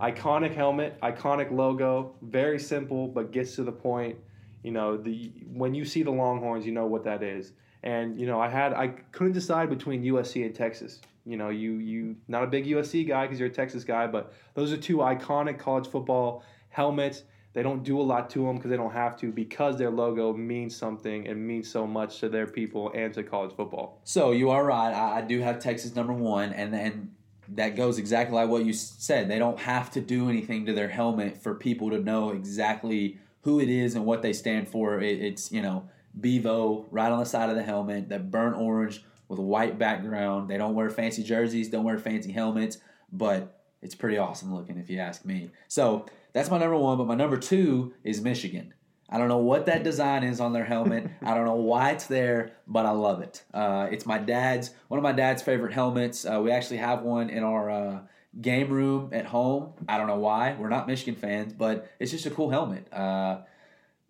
[0.00, 4.16] Iconic helmet, iconic logo, very simple but gets to the point
[4.62, 7.52] you know the when you see the longhorns you know what that is
[7.82, 11.74] and you know i had i couldn't decide between usc and texas you know you
[11.74, 14.98] you not a big usc guy because you're a texas guy but those are two
[14.98, 19.16] iconic college football helmets they don't do a lot to them because they don't have
[19.18, 23.22] to because their logo means something and means so much to their people and to
[23.22, 24.92] college football So you are right.
[24.92, 27.14] I, I do have Texas number one, and and
[27.48, 29.28] that goes exactly like what you said.
[29.28, 33.60] They don't have to do anything to their helmet for people to know exactly who
[33.60, 35.00] it is and what they stand for.
[35.00, 35.88] It, it's you know
[36.18, 40.48] Bevo right on the side of the helmet, that burnt orange with a white background.
[40.48, 42.78] They don't wear fancy jerseys, don't wear fancy helmets,
[43.12, 45.50] but it's pretty awesome looking if you ask me.
[45.68, 46.98] So that's my number one.
[46.98, 48.74] But my number two is Michigan.
[49.08, 51.10] I don't know what that design is on their helmet.
[51.22, 53.42] I don't know why it's there, but I love it.
[53.52, 56.24] Uh, it's my dad's one of my dad's favorite helmets.
[56.24, 57.98] Uh, we actually have one in our uh,
[58.38, 59.72] game room at home.
[59.88, 60.54] I don't know why.
[60.58, 62.92] We're not Michigan fans, but it's just a cool helmet.
[62.92, 63.40] Uh,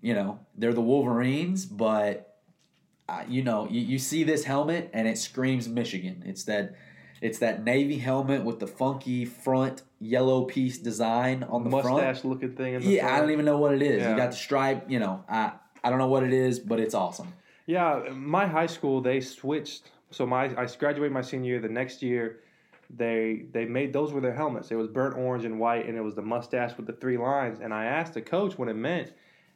[0.01, 2.39] you know, they're the Wolverines, but
[3.09, 6.23] uh, you know, you, you see this helmet and it screams Michigan.
[6.27, 6.75] It's that
[7.21, 11.87] it's that navy helmet with the funky front yellow piece design on the front.
[11.87, 14.03] mustache looking thing Yeah, I don't even know what it is.
[14.03, 14.11] Yeah.
[14.11, 15.25] You got the stripe, you know.
[15.29, 15.53] I
[15.83, 17.33] I don't know what it is, but it's awesome.
[17.67, 19.91] Yeah, my high school they switched.
[20.11, 21.61] So my I graduated my senior year.
[21.61, 22.41] The next year,
[22.97, 24.71] they they made those were their helmets.
[24.71, 27.61] It was burnt orange and white, and it was the mustache with the three lines.
[27.61, 29.13] And I asked the coach what it meant,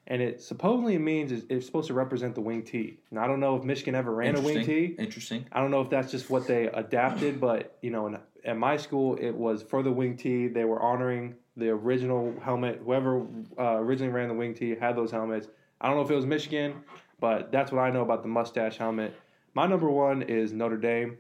[0.07, 2.99] and it supposedly means it's, it's supposed to represent the wing T.
[3.11, 4.97] Now I don't know if Michigan ever ran a wing Interesting.
[4.97, 5.03] T.
[5.03, 5.47] Interesting.
[5.53, 8.77] I don't know if that's just what they adapted, but you know, in, at my
[8.77, 10.49] school, it was for the wing T.
[10.49, 12.81] They were honoring the original helmet.
[12.85, 13.27] Whoever
[13.59, 15.49] uh, originally ran the wing T had those helmets.
[15.81, 16.83] I don't know if it was Michigan,
[17.21, 19.15] but that's what I know about the mustache helmet.
[19.55, 21.19] My number one is Notre Dame.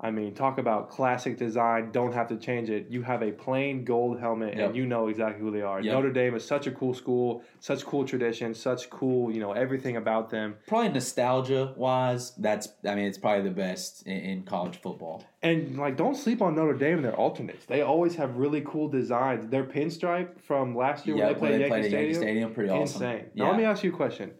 [0.00, 1.90] I mean, talk about classic design.
[1.92, 2.88] Don't have to change it.
[2.90, 4.66] You have a plain gold helmet, Yep.
[4.66, 5.80] and you know exactly who they are.
[5.80, 5.92] Yep.
[5.94, 9.96] Notre Dame is such a cool school, such cool tradition, such cool, you know, everything
[9.96, 10.56] about them.
[10.66, 15.24] Probably nostalgia wise, that's I mean it's probably the best in, in college football.
[15.42, 17.66] And like, don't sleep on Notre Dame and their alternates.
[17.66, 19.46] They always have really cool designs.
[19.48, 22.10] Their pinstripe from last year Yeah, when they played when they Yankee played at Stadium,
[22.12, 23.02] Yankee Stadium, pretty awesome.
[23.02, 23.24] insane.
[23.34, 23.50] Now Yeah.
[23.50, 24.30] let me ask you a question.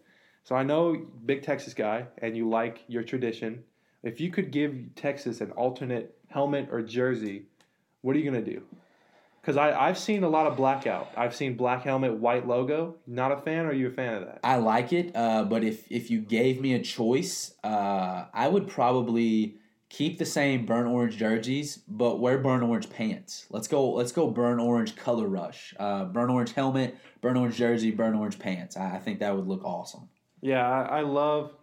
[0.43, 0.95] So I know
[1.25, 3.63] big Texas guy, and you like your tradition.
[4.05, 7.47] If you could give Texas an alternate helmet or jersey,
[8.01, 8.61] what are you gonna do?
[9.41, 11.09] Because I I've seen a lot of blackout.
[11.17, 12.97] I've seen black helmet, white logo.
[13.07, 13.65] Not a fan.
[13.65, 14.39] Or are you a fan of that?
[14.43, 18.67] I like it, uh, but if if you gave me a choice, uh, I would
[18.67, 19.55] probably
[19.89, 23.47] keep the same burnt orange jerseys, but wear burnt orange pants.
[23.49, 23.91] Let's go.
[23.91, 24.29] Let's go.
[24.29, 25.73] Burnt orange color rush.
[25.79, 28.77] Uh, burnt orange helmet, burnt orange jersey, burnt orange pants.
[28.77, 30.09] I, I think that would look awesome.
[30.41, 31.53] Yeah, I, I love.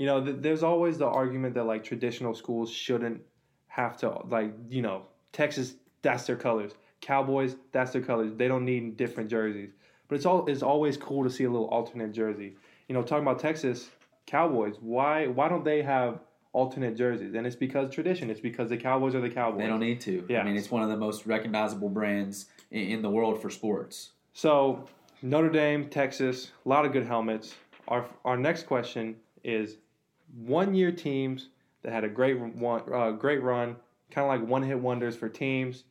[0.00, 3.20] You know, th- there's always the argument that like traditional schools shouldn't
[3.66, 5.74] have to like you know Texas.
[6.00, 6.72] That's their colors.
[7.02, 7.56] Cowboys.
[7.72, 8.32] That's their colors.
[8.34, 9.72] They don't need different jerseys.
[10.08, 12.54] But it's all it's always cool to see a little alternate jersey.
[12.88, 13.90] You know, talking about Texas
[14.24, 14.76] Cowboys.
[14.80, 16.20] Why why don't they have
[16.54, 17.34] alternate jerseys?
[17.34, 18.30] And it's because tradition.
[18.30, 19.60] It's because the Cowboys are the Cowboys.
[19.60, 20.24] They don't need to.
[20.30, 20.40] Yeah.
[20.40, 24.12] I mean, it's one of the most recognizable brands in, in the world for sports.
[24.32, 24.86] So
[25.20, 27.54] Notre Dame, Texas, a lot of good helmets.
[27.86, 29.76] Our our next question is
[30.34, 31.48] one year teams
[31.82, 33.76] that had a great one, uh, great run,
[34.10, 35.84] kind of like one hit wonders for teams.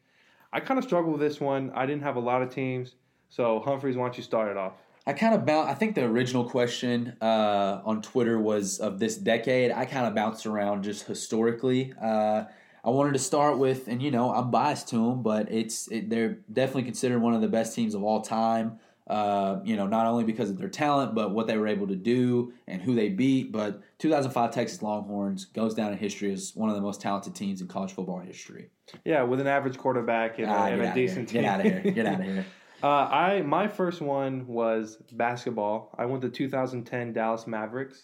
[0.51, 1.71] I kind of struggled with this one.
[1.75, 2.95] I didn't have a lot of teams,
[3.29, 4.73] so Humphreys, why don't you start it off?
[5.05, 5.69] I kind of bounce.
[5.69, 9.71] I think the original question uh, on Twitter was of this decade.
[9.71, 11.93] I kind of bounced around just historically.
[11.99, 12.43] Uh,
[12.83, 16.09] I wanted to start with, and you know, I'm biased to them, but it's it,
[16.09, 18.79] they're definitely considered one of the best teams of all time.
[19.09, 21.95] Uh, you know, not only because of their talent, but what they were able to
[21.95, 23.51] do and who they beat.
[23.51, 27.59] But 2005 Texas Longhorns goes down in history as one of the most talented teams
[27.59, 28.69] in college football history.
[29.03, 31.07] Yeah, with an average quarterback and, Ah, a, and a out of here!
[31.07, 31.91] decent Get out of here!
[31.91, 32.45] Get out of here!
[32.81, 35.93] Uh, I my first one was basketball.
[35.97, 38.03] I went to 2010 Dallas Mavericks.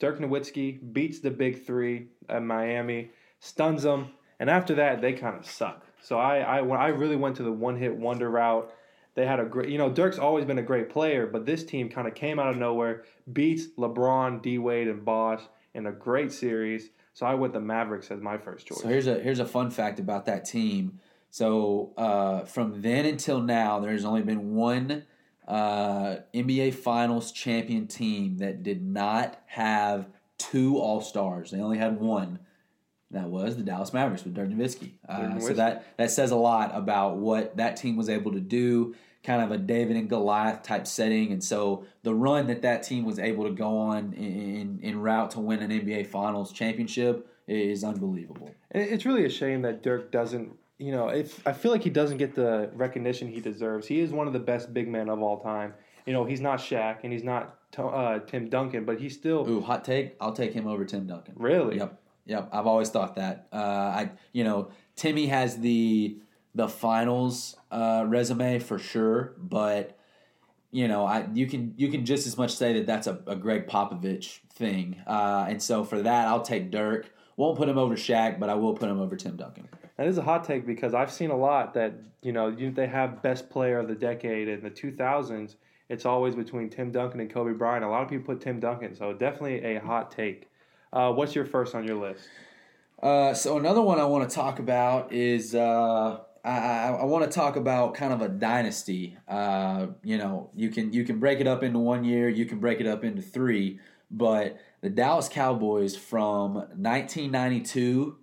[0.00, 5.36] Dirk Nowitzki beats the big three at Miami, stuns them, and after that they kind
[5.36, 5.86] of suck.
[6.02, 8.70] So I I I really went to the one hit wonder route.
[9.14, 11.88] They had a great, you know, Dirk's always been a great player, but this team
[11.88, 15.42] kind of came out of nowhere, beats LeBron, D Wade, and Bosh
[15.74, 16.90] in a great series.
[17.14, 18.80] So I went the Mavericks as my first choice.
[18.80, 21.00] So here's a here's a fun fact about that team.
[21.30, 25.04] So uh, from then until now, there's only been one
[25.46, 30.08] uh, NBA Finals champion team that did not have
[30.38, 31.50] two All Stars.
[31.50, 32.38] They only had one.
[33.12, 34.92] That was the Dallas Mavericks with Dirk Nowitzki.
[35.08, 38.94] Uh, so that that says a lot about what that team was able to do.
[39.22, 43.04] Kind of a David and Goliath type setting, and so the run that that team
[43.04, 47.84] was able to go on in in route to win an NBA Finals championship is
[47.84, 48.50] unbelievable.
[48.70, 50.56] It's really a shame that Dirk doesn't.
[50.78, 53.86] You know, if I feel like he doesn't get the recognition he deserves.
[53.86, 55.74] He is one of the best big men of all time.
[56.06, 59.48] You know, he's not Shaq and he's not uh, Tim Duncan, but he's still.
[59.48, 60.16] Ooh, hot take!
[60.20, 61.34] I'll take him over Tim Duncan.
[61.36, 61.76] Really?
[61.76, 62.01] Yep.
[62.26, 63.48] Yep, I've always thought that.
[63.52, 66.18] Uh, I, you know, Timmy has the
[66.54, 69.98] the finals uh, resume for sure, but
[70.70, 73.36] you know, I you can you can just as much say that that's a, a
[73.36, 77.10] Gregg Popovich thing, uh, and so for that, I'll take Dirk.
[77.36, 79.68] Won't put him over Shaq, but I will put him over Tim Duncan.
[79.96, 83.22] That is a hot take because I've seen a lot that you know they have
[83.22, 85.56] best player of the decade in the 2000s.
[85.88, 87.84] It's always between Tim Duncan and Kobe Bryant.
[87.84, 90.48] A lot of people put Tim Duncan, so definitely a hot take.
[90.92, 92.28] Uh, what's your first on your list?
[93.02, 97.24] Uh, so another one I want to talk about is uh, I, I, I want
[97.24, 99.16] to talk about kind of a dynasty.
[99.26, 102.58] Uh, you know, you can you can break it up into one year, you can
[102.58, 103.80] break it up into three,
[104.10, 108.18] but the Dallas Cowboys from 1992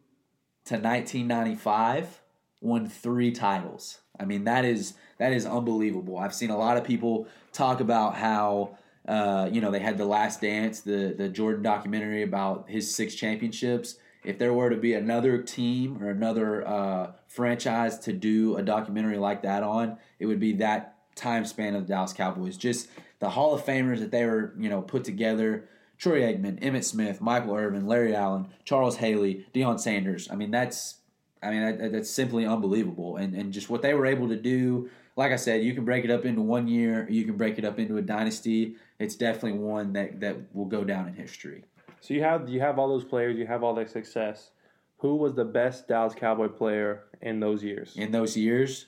[0.65, 2.21] to 1995
[2.61, 3.99] won three titles.
[4.19, 6.17] I mean that is that is unbelievable.
[6.17, 8.77] I've seen a lot of people talk about how
[9.09, 13.15] uh, you know, they had the Last Dance, the the Jordan documentary about his six
[13.15, 13.95] championships.
[14.23, 19.17] If there were to be another team or another uh, franchise to do a documentary
[19.17, 22.55] like that on, it would be that time span of the Dallas Cowboys.
[22.55, 25.67] Just the Hall of Famers that they were, you know, put together.
[25.97, 30.29] Troy Aikman, Emmitt Smith, Michael Irvin, Larry Allen, Charles Haley, Deion Sanders.
[30.31, 30.99] I mean, that's
[31.41, 33.17] I mean, that, that's simply unbelievable.
[33.17, 34.89] And, and just what they were able to do,
[35.19, 37.65] like I said, you can break it up into one year, you can break it
[37.65, 38.77] up into a dynasty.
[38.99, 41.65] It's definitely one that, that will go down in history.
[41.99, 44.51] So you have you have all those players, you have all that success.
[44.99, 47.97] Who was the best Dallas Cowboy player in those years?
[47.97, 48.85] In those years,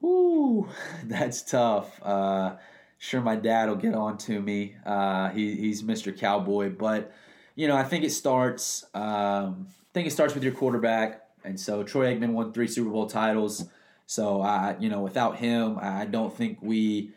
[0.00, 0.68] whoo,
[1.04, 2.02] that's tough.
[2.02, 2.56] Uh,
[2.98, 4.74] sure, my dad will get on to me.
[4.84, 6.16] Uh, he, he's Mr.
[6.18, 7.12] Cowboy, but
[7.54, 8.86] you know, I think it starts.
[8.92, 11.22] Um, I think it starts with your quarterback.
[11.44, 13.68] And so Troy Aikman won three Super Bowl titles.
[14.08, 17.12] So I, you know, without him, I don't think we,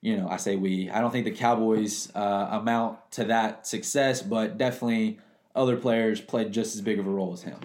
[0.00, 4.22] you know, I say we, I don't think the Cowboys uh, amount to that success,
[4.22, 5.18] but definitely
[5.54, 7.58] other players played just as big of a role as him.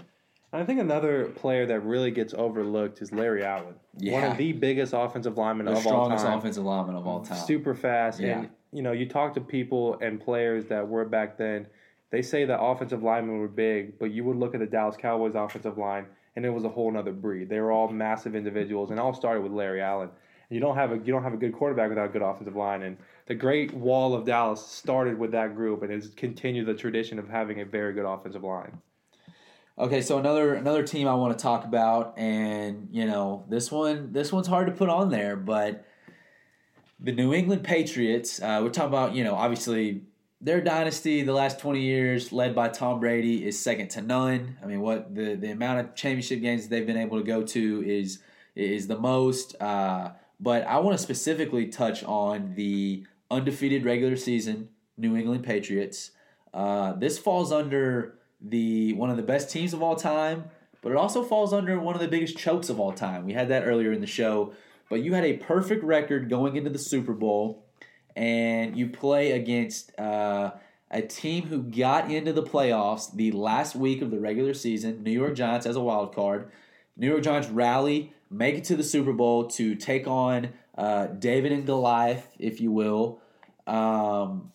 [0.51, 3.75] I think another player that really gets overlooked is Larry Allen.
[3.97, 4.13] Yeah.
[4.13, 6.17] One of the biggest offensive linemen the of all time.
[6.17, 7.37] strongest offensive lineman of all time.
[7.37, 8.19] Super fast.
[8.19, 8.39] Yeah.
[8.39, 11.67] And, you know, you talk to people and players that were back then–
[12.13, 15.33] they say that offensive linemen were big, but you would look at the Dallas Cowboys
[15.33, 16.05] offensive line
[16.35, 17.49] and it was a whole other breed.
[17.49, 20.09] They were all massive individuals, and all started with Larry Allen.
[20.49, 22.55] And You don't have a you don't have a good quarterback without a good offensive
[22.55, 26.73] line, and the Great Wall of Dallas started with that group, and has continued the
[26.73, 28.81] tradition of having a very good offensive line.
[29.77, 34.13] Okay, so another another team I want to talk about, and you know this one
[34.13, 35.85] this one's hard to put on there, but
[36.99, 38.41] the New England Patriots.
[38.41, 40.03] Uh, we're talking about you know obviously
[40.43, 44.57] their dynasty the last 20 years led by Tom Brady is second to none.
[44.61, 47.83] I mean, what the, the amount of championship games they've been able to go to
[47.85, 48.19] is
[48.53, 49.59] is the most.
[49.61, 54.67] Uh, but I want to specifically touch on the undefeated regular season
[54.97, 56.11] New England Patriots.
[56.53, 60.45] Uh, this falls under the one of the best teams of all time,
[60.81, 63.25] but it also falls under one of the biggest chokes of all time.
[63.25, 64.53] We had that earlier in the show,
[64.89, 67.62] but you had a perfect record going into the Super Bowl
[68.15, 70.51] and you play against uh,
[70.91, 75.11] a team who got into the playoffs the last week of the regular season, New
[75.11, 76.51] York Giants as a wild card.
[76.95, 81.51] New York Giants rally, make it to the Super Bowl to take on uh, David
[81.51, 83.19] and Goliath, if you will.
[83.65, 84.51] Um,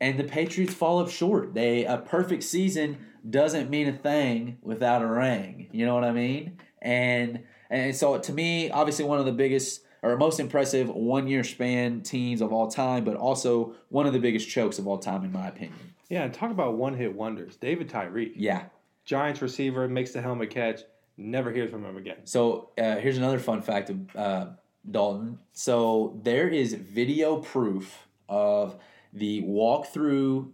[0.00, 1.54] and the Patriots fall up short.
[1.54, 2.98] They a perfect season
[3.28, 5.68] doesn't mean a thing without a ring.
[5.72, 6.58] You know what I mean?
[6.80, 11.44] And and so to me, obviously one of the biggest or most impressive one year
[11.44, 15.24] span teams of all time, but also one of the biggest chokes of all time,
[15.24, 15.94] in my opinion.
[16.08, 17.56] Yeah, and talk about one hit wonders.
[17.56, 18.32] David Tyree.
[18.36, 18.64] Yeah.
[19.04, 20.80] Giants receiver, makes the helmet catch,
[21.16, 22.18] never hears from him again.
[22.24, 24.46] So uh, here's another fun fact of uh,
[24.88, 25.38] Dalton.
[25.52, 28.76] So there is video proof of
[29.12, 30.50] the walkthrough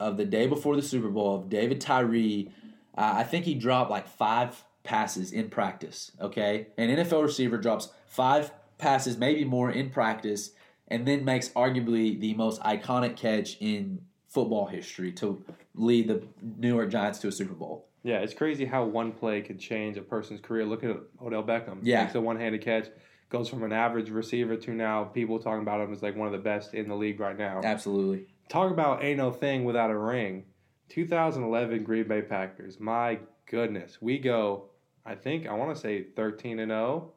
[0.00, 2.50] of the day before the Super Bowl of David Tyree.
[2.96, 6.12] Uh, I think he dropped like five passes in practice.
[6.20, 10.50] Okay, an NFL receiver drops five passes maybe more in practice,
[10.88, 15.44] and then makes arguably the most iconic catch in football history to
[15.74, 16.22] lead the
[16.58, 17.88] New York Giants to a Super Bowl.
[18.02, 20.66] Yeah, it's crazy how one play could change a person's career.
[20.66, 21.78] Look at Odell Beckham.
[21.82, 22.02] Yeah.
[22.02, 22.88] Makes a one handed catch,
[23.30, 26.32] goes from an average receiver to now people talking about him as like one of
[26.32, 27.60] the best in the league right now.
[27.64, 28.26] Absolutely.
[28.48, 30.44] Talk about ain't no thing without a ring.
[30.90, 32.78] 2011 Green Bay Packers.
[32.78, 33.98] My goodness.
[34.02, 34.66] We go,
[35.06, 37.12] I think, I want to say 13 and 0.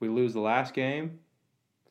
[0.00, 1.20] We lose the last game.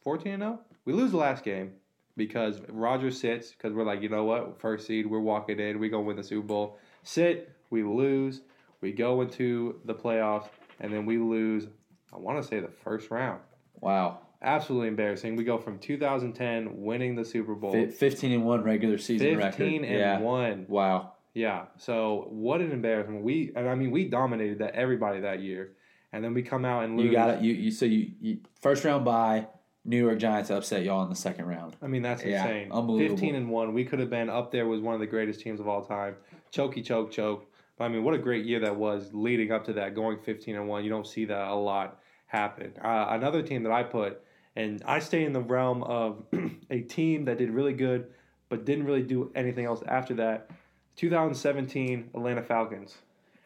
[0.04, 0.60] 14 and 0?
[0.86, 1.74] We lose the last game
[2.18, 4.60] because Roger sits because we're like, you know what?
[4.60, 5.80] First seed, we're walking in.
[5.80, 6.78] We're going to win the Super Bowl.
[7.04, 8.42] Sit, we lose.
[8.82, 10.48] We go into the playoffs,
[10.80, 11.68] and then we lose,
[12.14, 13.42] I want to say, the first round.
[13.82, 14.20] Wow.
[14.42, 15.36] Absolutely embarrassing.
[15.36, 17.74] We go from 2010 winning the Super Bowl.
[17.74, 19.90] Fi- 15 and 1 regular season 15 record.
[19.90, 20.20] and yeah.
[20.20, 20.66] 1.
[20.70, 21.14] Wow.
[21.34, 21.66] Yeah.
[21.78, 23.24] So what an embarrassment.
[23.24, 25.74] We and I mean we dominated that everybody that year.
[26.12, 27.06] And then we come out and lose.
[27.06, 27.42] You got it.
[27.42, 29.48] You, you so you, you first round bye.
[29.86, 31.76] New York Giants upset y'all in the second round.
[31.82, 32.72] I mean that's Yeah, insane.
[32.72, 33.18] unbelievable.
[33.18, 33.74] 15 and 1.
[33.74, 36.16] We could have been up there with one of the greatest teams of all time.
[36.52, 37.46] Chokey choke choke.
[37.78, 40.56] But I mean what a great year that was leading up to that going 15
[40.56, 40.84] and 1.
[40.84, 42.74] You don't see that a lot happen.
[42.84, 44.22] Uh, another team that I put
[44.56, 46.24] and I stay in the realm of
[46.70, 48.08] a team that did really good
[48.50, 50.50] but didn't really do anything else after that.
[50.98, 52.98] 2017 Atlanta Falcons.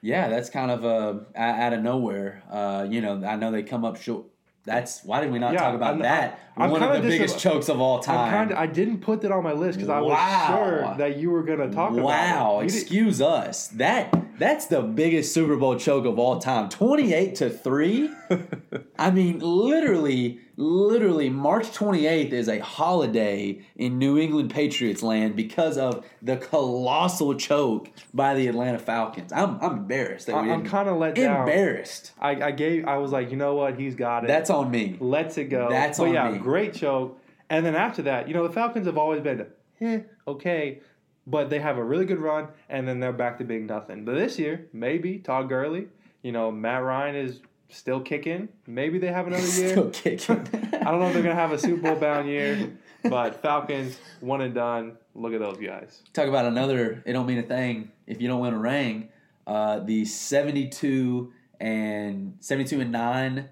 [0.05, 2.43] Yeah, that's kind of uh, out of nowhere.
[2.51, 4.25] Uh, you know, I know they come up short.
[4.65, 6.39] That's why did we not Yeah, talk about I'm- that?
[6.57, 8.19] I'm One of the biggest chokes of all time.
[8.19, 11.17] I'm kind of, I didn't put that on my list because I was sure that
[11.17, 12.03] you were going to talk about it.
[12.03, 13.67] wow, You did- excuse us.
[13.69, 16.69] That that's the biggest Super Bowl choke of all time.
[16.69, 18.09] Twenty eight to three.
[18.97, 25.35] I mean, literally, literally, March twenty eighth is a holiday in New England Patriots land
[25.35, 29.31] because of the colossal choke by the Atlanta Falcons.
[29.31, 30.27] I'm I'm embarrassed.
[30.27, 31.41] That we I- I'm kind of let down.
[31.41, 32.11] embarrassed.
[32.19, 32.85] I, I gave.
[32.85, 33.79] I was like, you know what?
[33.79, 34.27] He's got it.
[34.27, 34.97] That's on me.
[34.99, 35.67] Let's it go.
[35.69, 36.39] That's but on yeah, me.
[36.39, 37.19] great choke.
[37.49, 39.45] And then after that, you know, the Falcons have always been,
[39.79, 40.79] eh, okay,
[41.25, 44.05] but they have a really good run, and then they're back to being nothing.
[44.05, 45.87] But this year, maybe Todd Gurley.
[46.21, 48.49] You know, Matt Ryan is still kicking.
[48.67, 49.69] Maybe they have another year.
[49.69, 50.37] Still kicking.
[50.73, 52.71] I don't know if they're gonna have a Super Bowl bound year,
[53.03, 54.97] but Falcons one and done.
[55.15, 56.01] Look at those guys.
[56.13, 57.03] Talk about another.
[57.05, 59.09] It don't mean a thing if you don't win a ring.
[59.45, 63.49] Uh, the seventy-two and seventy-two and nine,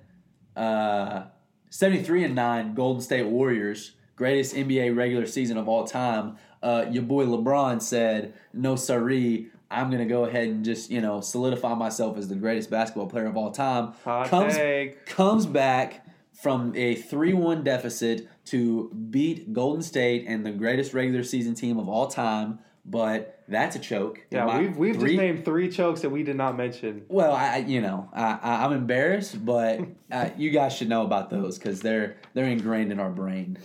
[0.56, 1.24] uh,
[1.70, 6.38] seventy-three and nine Golden State Warriors, greatest NBA regular season of all time.
[6.64, 11.22] Uh, your boy LeBron said, "No siree." I'm gonna go ahead and just you know
[11.22, 13.94] solidify myself as the greatest basketball player of all time.
[14.04, 15.06] Hot comes take.
[15.06, 21.54] comes back from a 3-1 deficit to beat Golden State and the greatest regular season
[21.54, 24.26] team of all time, but that's a choke.
[24.32, 27.06] Yeah, My we've we've three- just named three chokes that we did not mention.
[27.08, 29.80] Well, I I- you know I, I I'm embarrassed, but
[30.12, 33.58] uh, you guys should know about those because they're they're ingrained in our brain.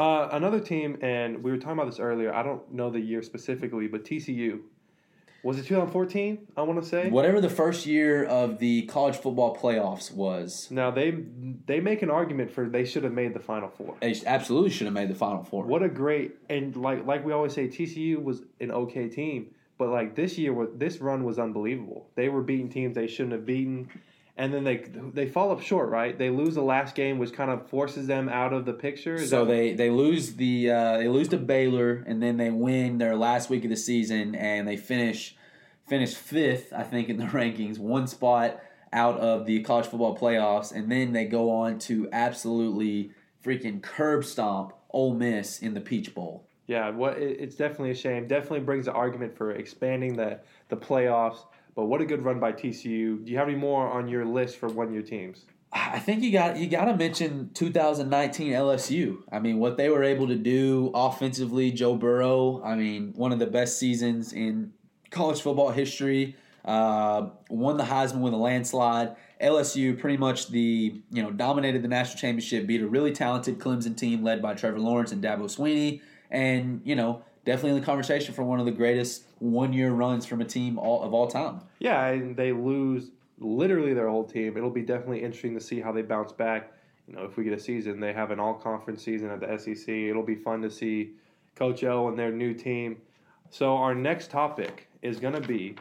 [0.00, 2.32] Uh, another team, and we were talking about this earlier.
[2.32, 4.60] I don't know the year specifically, but TCU
[5.42, 6.48] was it 2014?
[6.56, 7.10] I want to say.
[7.10, 11.10] Whatever the first year of the college football playoffs was, Now they
[11.66, 13.96] they make an argument for they should have made the Final Four.
[14.00, 15.64] they absolutely should have made the Final Four.
[15.66, 19.90] What a great and like like we always say, TCU was an okay team, but
[19.90, 22.08] like this year this run was unbelievable.
[22.14, 23.90] They were beating teams they shouldn't have beaten,
[24.40, 24.76] and then they
[25.12, 25.90] they fall up short.
[25.90, 29.14] Right, they lose the last game, which kind of forces them out of the picture.
[29.16, 32.50] Is So that- they they lose the uh, they lose to Baylor and then they
[32.50, 35.36] win their last week of the season and they finish
[35.86, 38.60] finish fifth I think in the rankings one spot
[38.92, 43.10] out of the college football playoffs and then they go on to absolutely
[43.44, 46.46] freaking curb stomp Ole Miss in the Peach Bowl.
[46.66, 48.26] Yeah, what it's definitely a shame.
[48.28, 51.38] Definitely brings the argument for expanding the the playoffs.
[51.74, 53.24] But what a good run by TCU.
[53.24, 55.44] Do you have any more on your list for one year teams?
[55.72, 59.18] I think you got you got to mention 2019 LSU.
[59.30, 62.60] I mean, what they were able to do offensively, Joe Burrow.
[62.64, 64.72] I mean, one of the best seasons in
[65.10, 66.36] college football history.
[66.64, 69.16] Uh, won the Heisman with a landslide.
[69.40, 73.96] LSU pretty much the you know dominated the national championship, beat a really talented Clemson
[73.96, 78.34] team led by Trevor Lawrence and Dabo Swinney, and you know definitely in the conversation
[78.34, 81.60] for one of the greatest one year runs from a team all, of all time.
[81.78, 84.56] Yeah, and they lose literally their whole team.
[84.56, 86.72] It'll be definitely interesting to see how they bounce back.
[87.06, 89.58] You know, if we get a season, they have an all conference season at the
[89.58, 89.88] SEC.
[89.88, 91.12] It'll be fun to see
[91.56, 92.98] Coach O and their new team.
[93.50, 95.76] So our next topic is going to be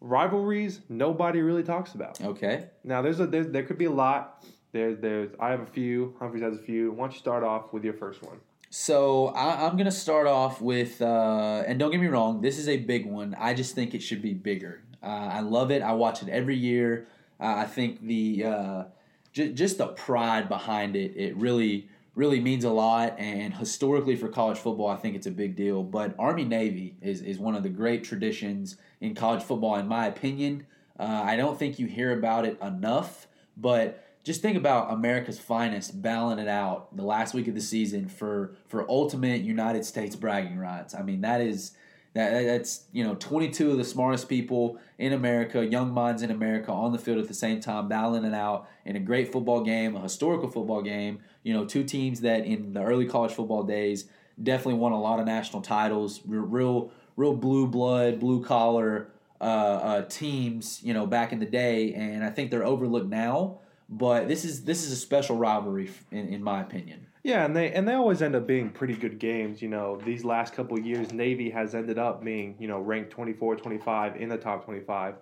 [0.00, 2.20] rivalries nobody really talks about.
[2.20, 2.66] Okay.
[2.84, 4.44] Now, there's a there, there could be a lot.
[4.72, 6.14] There's there's I have a few.
[6.18, 6.92] Humphreys has a few.
[6.92, 8.38] Why don't you start off with your first one?
[8.78, 12.58] So I, I'm going to start off with, uh, and don't get me wrong, this
[12.58, 13.34] is a big one.
[13.40, 14.82] I just think it should be bigger.
[15.02, 15.80] Uh, I love it.
[15.80, 17.06] I watch it every year.
[17.40, 18.84] Uh, I think the uh,
[19.32, 23.18] j- just the pride behind it, it really really means a lot.
[23.18, 25.82] And historically for college football, I think it's a big deal.
[25.82, 30.06] But Army Navy is, is one of the great traditions in college football, in my
[30.06, 30.66] opinion.
[31.00, 36.02] Uh, I don't think you hear about it enough, but just think about America's finest
[36.02, 40.58] battling it out the last week of the season for for ultimate United States bragging
[40.58, 40.96] rights.
[40.96, 41.76] I mean, that is
[42.14, 46.72] that that's you know 22 of the smartest people in America, young minds in America,
[46.72, 49.94] on the field at the same time, battling it out in a great football game,
[49.94, 51.20] a historical football game.
[51.44, 54.06] You know, two teams that in the early college football days
[54.42, 56.20] definitely won a lot of national titles.
[56.26, 59.06] Real, real blue blood, blue collar
[59.40, 60.80] uh, uh, teams.
[60.82, 63.60] You know, back in the day, and I think they're overlooked now.
[63.88, 67.06] But this is this is a special rivalry in, in my opinion.
[67.22, 69.62] Yeah, and they and they always end up being pretty good games.
[69.62, 73.56] You know, these last couple years, Navy has ended up being you know ranked 24,
[73.56, 75.16] 25 in the top 25.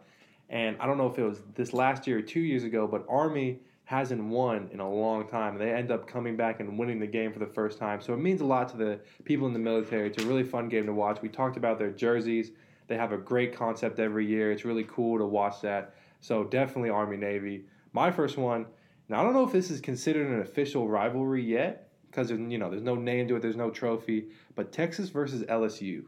[0.51, 3.05] And I don't know if it was this last year or two years ago, but
[3.09, 5.59] Army hasn't won in a long time.
[5.59, 8.01] They end up coming back and winning the game for the first time.
[8.01, 10.09] So it means a lot to the people in the military.
[10.09, 11.21] It's a really fun game to watch.
[11.21, 12.53] We talked about their jerseys.
[12.87, 14.53] They have a great concept every year.
[14.53, 15.95] It's really cool to watch that.
[16.21, 17.65] So definitely Army Navy.
[17.95, 18.67] My first one.
[19.09, 22.69] Now I don't know if this is considered an official rivalry yet, because you know
[22.69, 24.27] there's no name to it, there's no trophy.
[24.55, 26.05] But Texas versus LSU.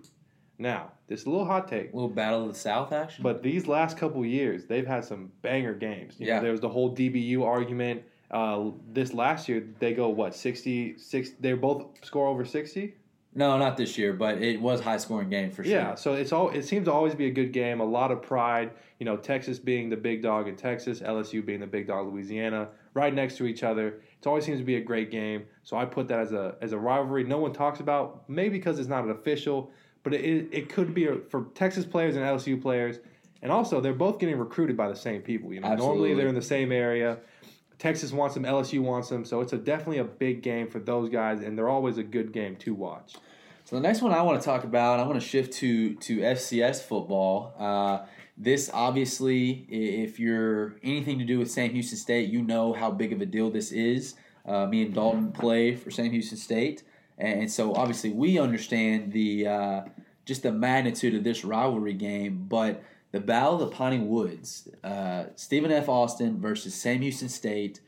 [0.58, 1.92] Now, this little hot take.
[1.92, 3.22] A little battle of the South action.
[3.22, 6.14] But these last couple years, they've had some banger games.
[6.18, 6.36] You yeah.
[6.36, 8.02] Know, there was the whole DBU argument.
[8.30, 12.94] Uh, this last year, they go what 60, 60 They both score over sixty.
[13.36, 15.72] No, not this year, but it was high scoring game for sure.
[15.72, 17.80] Yeah, so it's all it seems to always be a good game.
[17.80, 18.70] A lot of pride.
[18.98, 22.68] You know, Texas being the big dog in Texas, LSU being the big dog Louisiana,
[22.94, 24.00] right next to each other.
[24.18, 25.44] It always seems to be a great game.
[25.64, 27.24] So I put that as a as a rivalry.
[27.24, 29.70] No one talks about maybe because it's not an official,
[30.02, 33.00] but it it could be a, for Texas players and LSU players.
[33.42, 35.52] And also, they're both getting recruited by the same people.
[35.52, 35.98] You know, Absolutely.
[35.98, 37.18] normally they're in the same area.
[37.78, 41.10] Texas wants them, LSU wants them, so it's a definitely a big game for those
[41.10, 43.14] guys, and they're always a good game to watch.
[43.64, 46.18] So the next one I want to talk about, I want to shift to to
[46.18, 47.52] FCS football.
[47.58, 48.06] Uh,
[48.38, 53.12] this obviously, if you're anything to do with Sam Houston State, you know how big
[53.12, 54.14] of a deal this is.
[54.46, 56.84] Uh, me and Dalton play for Sam Houston State,
[57.18, 59.80] and so obviously we understand the uh,
[60.24, 62.46] just the magnitude of this rivalry game.
[62.48, 65.88] But the Battle of the Piney Woods, uh, Stephen F.
[65.88, 67.80] Austin versus Sam Houston State.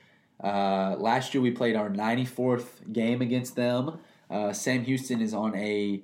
[0.42, 3.98] Uh, last year we played our 94th game against them.
[4.30, 6.02] Uh, Sam Houston is on a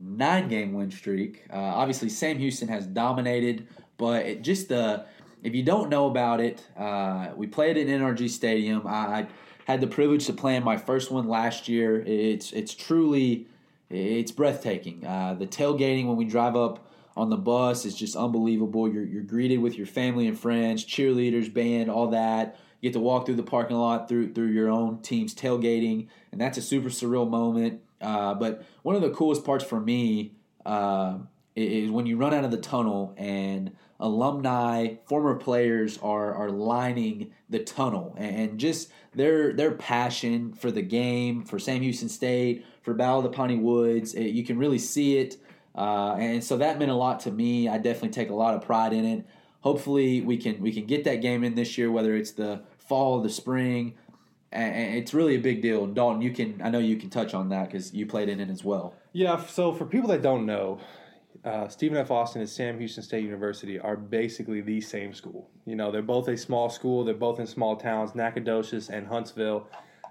[0.00, 1.44] nine game win streak.
[1.52, 5.06] Uh, obviously, Sam Houston has dominated, but it just the
[5.42, 8.86] if you don't know about it, uh, we played at NRG Stadium.
[8.86, 9.26] I, I,
[9.66, 12.02] had the privilege to play in my first one last year.
[12.02, 13.46] It's it's truly
[13.88, 15.06] it's breathtaking.
[15.06, 16.89] Uh, the tailgating when we drive up
[17.20, 18.90] on the bus is just unbelievable.
[18.90, 22.56] You're you're greeted with your family and friends, cheerleaders, band, all that.
[22.80, 26.40] You get to walk through the parking lot through through your own team's tailgating, and
[26.40, 27.82] that's a super surreal moment.
[28.00, 30.32] Uh, but one of the coolest parts for me
[30.64, 31.18] uh,
[31.54, 37.32] is when you run out of the tunnel and alumni, former players are are lining
[37.50, 42.94] the tunnel, and just their their passion for the game, for Sam Houston State, for
[42.94, 45.36] Battle of the Piney Woods, it, you can really see it.
[45.74, 47.68] Uh, and so that meant a lot to me.
[47.68, 49.26] I definitely take a lot of pride in it.
[49.60, 53.18] Hopefully, we can we can get that game in this year, whether it's the fall,
[53.18, 53.94] or the spring.
[54.52, 55.86] And it's really a big deal.
[55.86, 58.50] Dalton, you can I know you can touch on that because you played in it
[58.50, 58.94] as well.
[59.12, 59.44] Yeah.
[59.44, 60.80] So for people that don't know,
[61.44, 62.10] uh, Stephen F.
[62.10, 65.48] Austin and Sam Houston State University are basically the same school.
[65.66, 67.04] You know, they're both a small school.
[67.04, 69.68] They're both in small towns, Nacogdoches and Huntsville.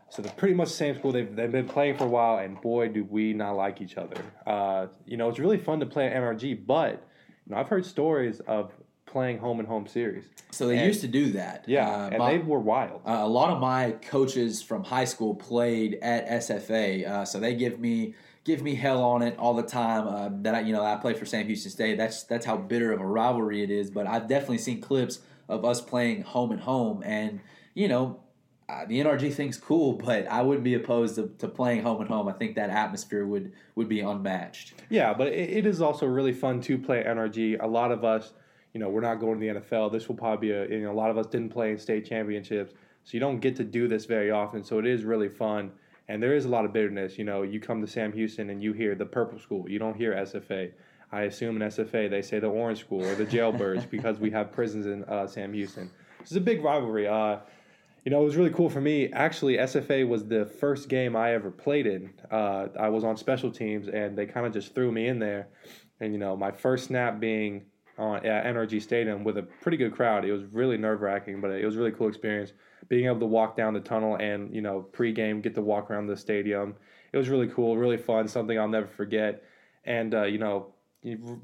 [0.10, 1.12] So they're pretty much the same school.
[1.12, 4.22] They've, they've been playing for a while, and boy, do we not like each other.
[4.46, 7.08] Uh, you know, it's really fun to play at NRG, but
[7.46, 8.72] you know, I've heard stories of
[9.06, 10.30] playing home and home series.
[10.52, 11.66] So they and, used to do that.
[11.68, 13.02] Yeah, uh, and my, they were wild.
[13.06, 17.56] Uh, a lot of my coaches from high school played at SFA, uh, so they
[17.56, 20.08] give me give me hell on it all the time.
[20.08, 21.98] Uh, that I, you know, I play for Sam Houston State.
[21.98, 23.90] That's that's how bitter of a rivalry it is.
[23.90, 27.42] But I've definitely seen clips of us playing home and home, and
[27.74, 28.22] you know.
[28.70, 32.08] Uh, the NRG thing's cool, but I wouldn't be opposed to, to, playing home and
[32.08, 32.28] home.
[32.28, 34.74] I think that atmosphere would would be unmatched.
[34.90, 37.62] Yeah, but it, it is also really fun to play NRG.
[37.64, 38.34] A lot of us
[38.74, 39.92] you know, we're not going to the NFL.
[39.92, 42.06] This will probably be a, you know, a lot of us didn't play in state
[42.06, 42.74] championships.
[43.04, 44.64] So you don't get to do this very often.
[44.64, 45.72] So it is really fun.
[46.08, 47.18] And there is a lot of bitterness.
[47.18, 49.70] You know, you come to Sam Houston and you hear the purple school.
[49.70, 50.72] You don't hear SFA.
[51.12, 54.52] I assume in SFA they say the orange school or the jailbirds because we have
[54.52, 55.90] prisons in uh, Sam Houston.
[56.22, 57.08] It's a big rivalry.
[57.08, 57.38] Uh,
[58.06, 59.12] you know, it was really cool for me.
[59.12, 62.12] Actually, SFA was the first game I ever played in.
[62.32, 65.50] Uh, I was on special teams, and they kind of just threw me in there.
[66.00, 67.66] And you know, my first snap being
[67.98, 70.24] on at NRG Stadium with a pretty good crowd.
[70.24, 72.54] It was really nerve wracking, but it was really cool experience.
[72.88, 76.08] Being able to walk down the tunnel and you know pregame get to walk around
[76.08, 76.76] the stadium,
[77.12, 78.28] it was really cool, really fun.
[78.28, 79.44] Something I'll never forget.
[79.84, 80.74] And uh, you know,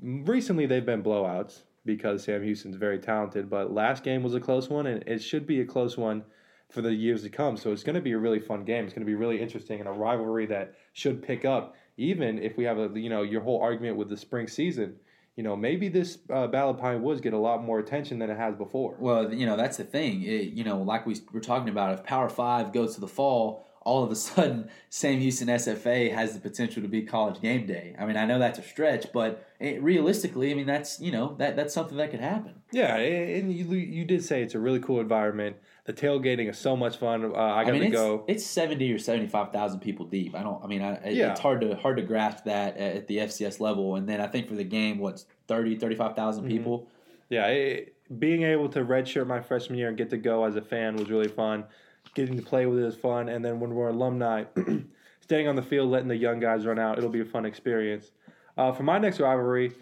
[0.01, 3.49] recently they've been blowouts because Sam Houston's very talented.
[3.49, 6.23] But last game was a close one, and it should be a close one
[6.69, 7.57] for the years to come.
[7.57, 8.85] So it's going to be a really fun game.
[8.85, 12.57] It's going to be really interesting and a rivalry that should pick up, even if
[12.57, 14.95] we have a you know your whole argument with the spring season.
[15.35, 18.29] You know, maybe this uh, Battle of Pine Woods get a lot more attention than
[18.29, 18.95] it has before.
[18.99, 20.23] Well, you know that's the thing.
[20.23, 23.65] It, you know, like we were talking about, if Power Five goes to the fall,
[23.85, 27.95] all of a sudden, Sam Houston SFA has the potential to be college game day.
[27.97, 31.35] I mean, I know that's a stretch, but it, realistically, I mean, that's you know
[31.37, 32.55] that that's something that could happen.
[32.71, 35.55] Yeah, and you you did say it's a really cool environment.
[35.85, 37.23] The tailgating is so much fun.
[37.23, 38.25] Uh, I got I mean, to it's, go.
[38.27, 40.35] It's seventy or seventy five thousand people deep.
[40.35, 40.63] I don't.
[40.63, 41.31] I mean, I, yeah.
[41.31, 43.95] it's hard to hard to grasp that at the FCS level.
[43.95, 46.51] And then I think for the game, what's 30, 35,000 mm-hmm.
[46.51, 46.87] people.
[47.29, 50.61] Yeah, it, being able to redshirt my freshman year and get to go as a
[50.61, 51.65] fan was really fun
[52.13, 53.29] getting to play with it is fun.
[53.29, 54.45] And then when we're alumni,
[55.21, 58.11] staying on the field, letting the young guys run out, it'll be a fun experience.
[58.57, 59.73] Uh, for my next rivalry,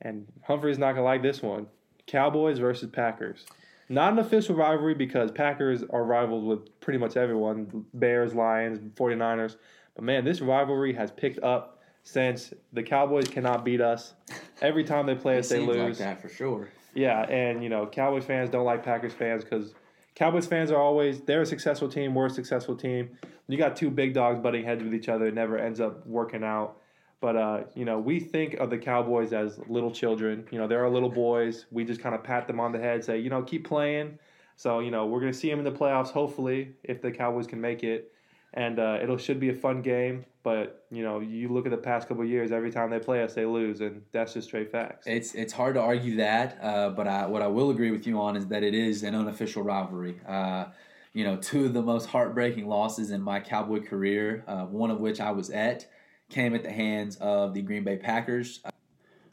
[0.00, 1.66] and Humphrey's not gonna like this one:
[2.06, 3.44] Cowboys versus Packers.
[3.88, 9.56] Not an official rivalry because Packers are rivals with pretty much everyone: Bears, Lions, 49ers.
[9.94, 14.14] But man, this rivalry has picked up since the Cowboys cannot beat us.
[14.62, 15.78] Every time they play us, they lose.
[15.78, 16.70] Like that for sure.
[16.94, 19.74] Yeah, and you know, Cowboys fans don't like Packers fans because
[20.14, 22.14] Cowboys fans are always they're a successful team.
[22.14, 23.18] We're a successful team.
[23.48, 25.26] You got two big dogs butting heads with each other.
[25.26, 26.78] It never ends up working out.
[27.20, 30.46] But uh, you know, we think of the Cowboys as little children.
[30.50, 31.66] You know, they're our little boys.
[31.70, 34.18] We just kind of pat them on the head, say, you know, keep playing.
[34.56, 36.10] So you know, we're gonna see them in the playoffs.
[36.10, 38.12] Hopefully, if the Cowboys can make it,
[38.54, 40.24] and uh, it should be a fun game.
[40.42, 43.34] But you know, you look at the past couple years, every time they play us,
[43.34, 45.06] they lose, and that's just straight facts.
[45.06, 48.20] It's it's hard to argue that, uh, but I, what I will agree with you
[48.20, 50.20] on is that it is an unofficial rivalry.
[50.26, 50.66] Uh,
[51.12, 55.00] you know, two of the most heartbreaking losses in my Cowboy career, uh, one of
[55.00, 55.86] which I was at,
[56.28, 58.60] came at the hands of the Green Bay Packers.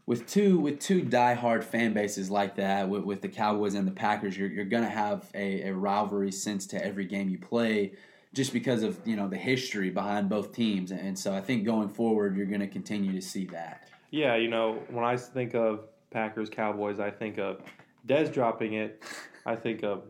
[0.06, 3.91] With two with two diehard fan bases like that, with, with the Cowboys and the
[3.91, 7.93] Packers, you're, you're gonna have a, a rivalry sense to every game you play
[8.34, 11.90] just because of you know the history behind both teams, and so I think going
[11.90, 13.90] forward you're going to continue to see that.
[14.10, 17.62] Yeah, you know when I think of Packers Cowboys, I think of
[18.08, 19.03] Dez dropping it.
[19.45, 20.03] I think of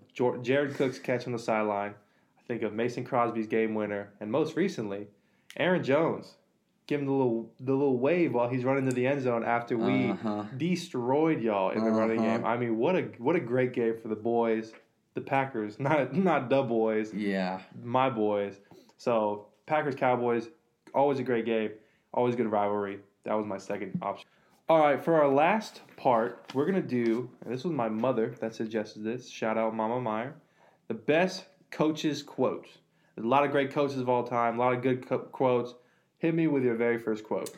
[0.43, 1.93] Jared Cook's catch on the sideline.
[2.37, 5.07] I think of Mason Crosby's game winner, and most recently,
[5.57, 6.35] Aaron Jones
[6.87, 10.09] giving the little the little wave while he's running to the end zone after we
[10.09, 10.43] uh-huh.
[10.57, 11.99] destroyed y'all in the uh-huh.
[11.99, 12.45] running game.
[12.45, 14.73] I mean, what a what a great game for the boys
[15.13, 17.13] the Packers, not not the boys.
[17.13, 18.59] Yeah, my boys.
[18.97, 20.49] So Packers Cowboys,
[20.93, 21.71] always a great game,
[22.13, 22.99] always good rivalry.
[23.23, 24.27] That was my second option.
[24.69, 27.29] All right, for our last part, we're gonna do.
[27.45, 29.29] this was my mother that suggested this.
[29.29, 30.35] Shout out Mama Meyer.
[30.87, 32.69] The best coaches quotes.
[33.15, 34.57] There's a lot of great coaches of all time.
[34.57, 35.73] A lot of good co- quotes.
[36.17, 37.49] Hit me with your very first quote.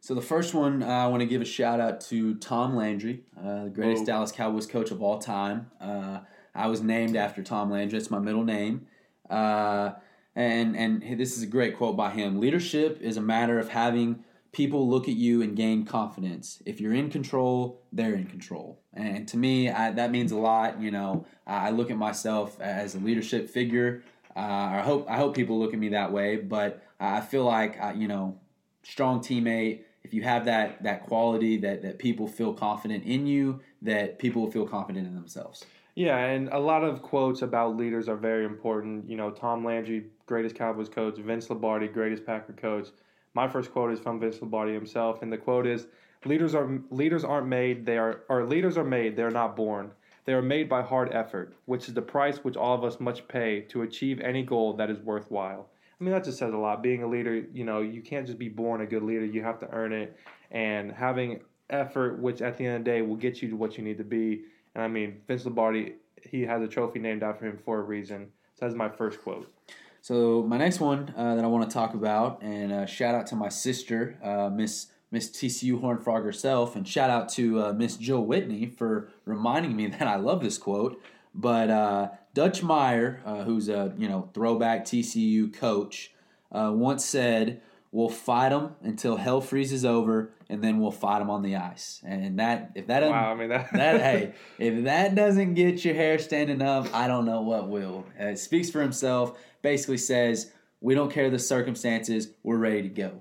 [0.00, 3.22] So the first one, uh, I want to give a shout out to Tom Landry,
[3.38, 4.06] uh, the greatest Whoa.
[4.06, 5.70] Dallas Cowboys coach of all time.
[5.80, 6.20] Uh,
[6.54, 7.98] I was named after Tom Landry.
[7.98, 8.86] It's my middle name.
[9.28, 9.92] Uh,
[10.34, 12.40] and and this is a great quote by him.
[12.40, 16.62] Leadership is a matter of having people look at you and gain confidence.
[16.66, 18.80] If you're in control, they're in control.
[18.92, 20.80] And to me, I, that means a lot.
[20.80, 24.02] You know, I look at myself as a leadership figure.
[24.36, 26.36] Uh, I hope I hope people look at me that way.
[26.36, 28.38] But I feel like uh, you know,
[28.82, 29.80] strong teammate.
[30.04, 34.42] If you have that that quality that that people feel confident in you, that people
[34.42, 35.64] will feel confident in themselves.
[35.94, 39.08] Yeah, and a lot of quotes about leaders are very important.
[39.08, 42.88] You know, Tom Landry, greatest Cowboys coach, Vince Lombardi, greatest Packer coach.
[43.34, 45.86] My first quote is from Vince Lombardi himself, and the quote is
[46.24, 49.90] leaders are leaders aren't made, they are or leaders are made, they're not born.
[50.24, 53.26] They are made by hard effort, which is the price which all of us must
[53.26, 55.68] pay to achieve any goal that is worthwhile.
[56.00, 56.82] I mean, that just says a lot.
[56.82, 59.24] Being a leader, you know, you can't just be born a good leader.
[59.24, 60.16] You have to earn it.
[60.52, 61.40] And having
[61.70, 63.98] effort, which at the end of the day will get you to what you need
[63.98, 64.42] to be,
[64.74, 68.28] and I mean, Vince Lombardi, he has a trophy named after him for a reason.
[68.54, 69.52] So that's my first quote.
[70.00, 73.26] So my next one uh, that I want to talk about, and uh, shout out
[73.28, 77.72] to my sister, uh, Miss Miss TCU Horn Frog herself, and shout out to uh,
[77.72, 81.00] Miss Jill Whitney for reminding me that I love this quote.
[81.34, 86.12] But uh, Dutch Meyer, who's a you know throwback TCU coach,
[86.50, 87.60] once said,
[87.92, 92.00] "We'll fight them until hell freezes over, and then we'll fight them on the ice.
[92.04, 95.84] And that if that doesn't, wow, I mean that, that hey, if that doesn't get
[95.84, 98.06] your hair standing up, I don't know what will.
[98.20, 99.38] Uh, it speaks for himself.
[99.62, 102.30] Basically says we don't care the circumstances.
[102.42, 103.20] We're ready to go.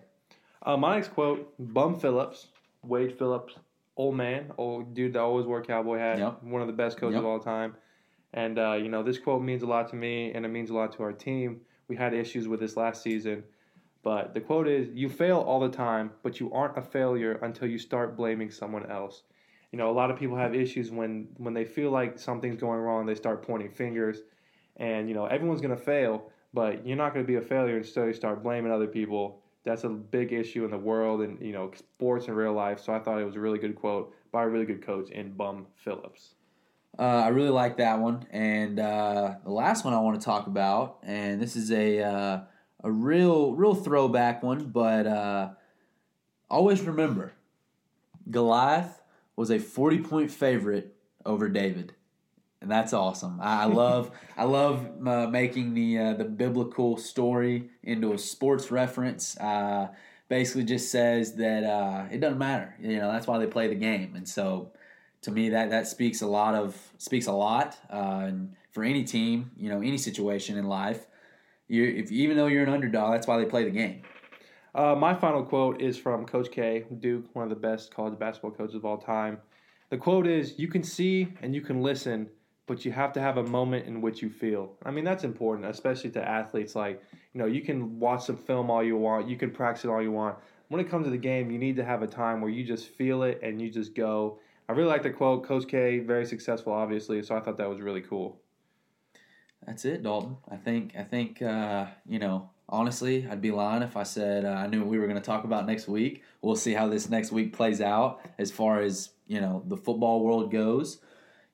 [0.64, 2.48] Uh, my next quote: Bum Phillips,
[2.84, 3.56] Wade Phillips,
[3.98, 6.44] old man, old dude that always wore cowboy hat, Yep.
[6.44, 7.20] one of the best coaches Yep.
[7.24, 7.76] of all time.
[8.34, 10.74] And uh, you know, this quote means a lot to me, and it means a
[10.74, 11.62] lot to our team.
[11.90, 13.44] We had issues with this last season,
[14.04, 17.68] but the quote is: "You fail all the time, but you aren't a failure until
[17.68, 19.24] you start blaming someone else."
[19.72, 22.80] You know, a lot of people have issues when when they feel like something's going
[22.80, 24.20] wrong, they start pointing fingers,
[24.78, 28.14] and you know, everyone's gonna fail, but you're not gonna be a failure until you
[28.14, 29.42] start blaming other people.
[29.64, 32.80] That's a big issue in the world and you know sports and real life.
[32.80, 35.34] So I thought it was a really good quote by a really good coach in
[35.34, 36.36] Bum Phillips.
[37.00, 40.48] Uh, I really like that one, and uh, the last one I want to talk
[40.48, 42.42] about, and this is a uh,
[42.84, 45.50] a real real throwback one, but uh,
[46.50, 47.34] always remember,
[48.30, 49.02] Goliath
[49.36, 50.96] was a forty point favorite
[51.26, 51.94] over David,
[52.62, 53.40] and that's awesome.
[53.42, 58.72] I, I love I love uh, making the uh, the biblical story into a sports
[58.72, 59.38] reference.
[59.38, 59.90] Uh,
[60.30, 62.76] basically, just says that uh, it doesn't matter.
[62.80, 64.72] You know, that's why they play the game, and so
[65.22, 69.04] to me that that speaks a lot of speaks a lot uh, and for any
[69.04, 71.06] team you know any situation in life
[71.72, 74.02] you if even though you're an underdog that's why they play the game
[74.74, 78.52] Uh, my final quote is from Coach K, Duke, one of the best college basketball
[78.52, 79.38] coaches of all time.
[79.90, 82.30] The quote is You can see and you can listen,
[82.68, 84.78] but you have to have a moment in which you feel.
[84.86, 86.74] I mean, that's important, especially to athletes.
[86.74, 87.04] Like,
[87.34, 90.02] you know, you can watch some film all you want, you can practice it all
[90.02, 90.38] you want.
[90.70, 92.88] When it comes to the game, you need to have a time where you just
[92.88, 94.40] feel it and you just go.
[94.70, 95.44] I really like the quote.
[95.44, 98.41] Coach K, very successful, obviously, so I thought that was really cool.
[99.66, 103.98] That's it dalton i think i think uh, you know honestly i'd be lying if
[103.98, 106.56] i said uh, i knew what we were going to talk about next week we'll
[106.56, 110.52] see how this next week plays out as far as you know the football world
[110.52, 111.00] goes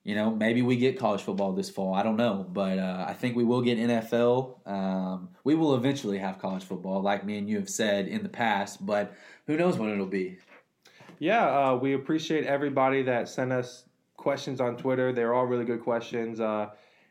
[0.07, 1.93] you know, maybe we get college football this fall.
[1.93, 4.65] I don't know, but uh, I think we will get NFL.
[4.65, 8.29] Um, we will eventually have college football, like me and you have said in the
[8.29, 8.85] past.
[8.85, 9.13] But
[9.47, 10.37] who knows when it'll be?
[11.19, 13.83] Yeah, uh, we appreciate everybody that sent us
[14.15, 15.11] questions on Twitter.
[15.11, 16.39] They're all really good questions.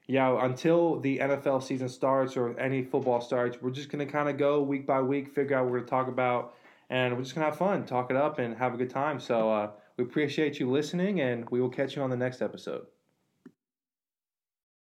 [0.08, 4.28] Yeah, until the NFL season starts or any football starts, we're just going to kind
[4.28, 6.54] of go week by week, figure out what we're going to talk about,
[6.90, 9.18] and we're just going to have fun, talk it up, and have a good time.
[9.18, 12.86] So uh, we appreciate you listening, and we will catch you on the next episode.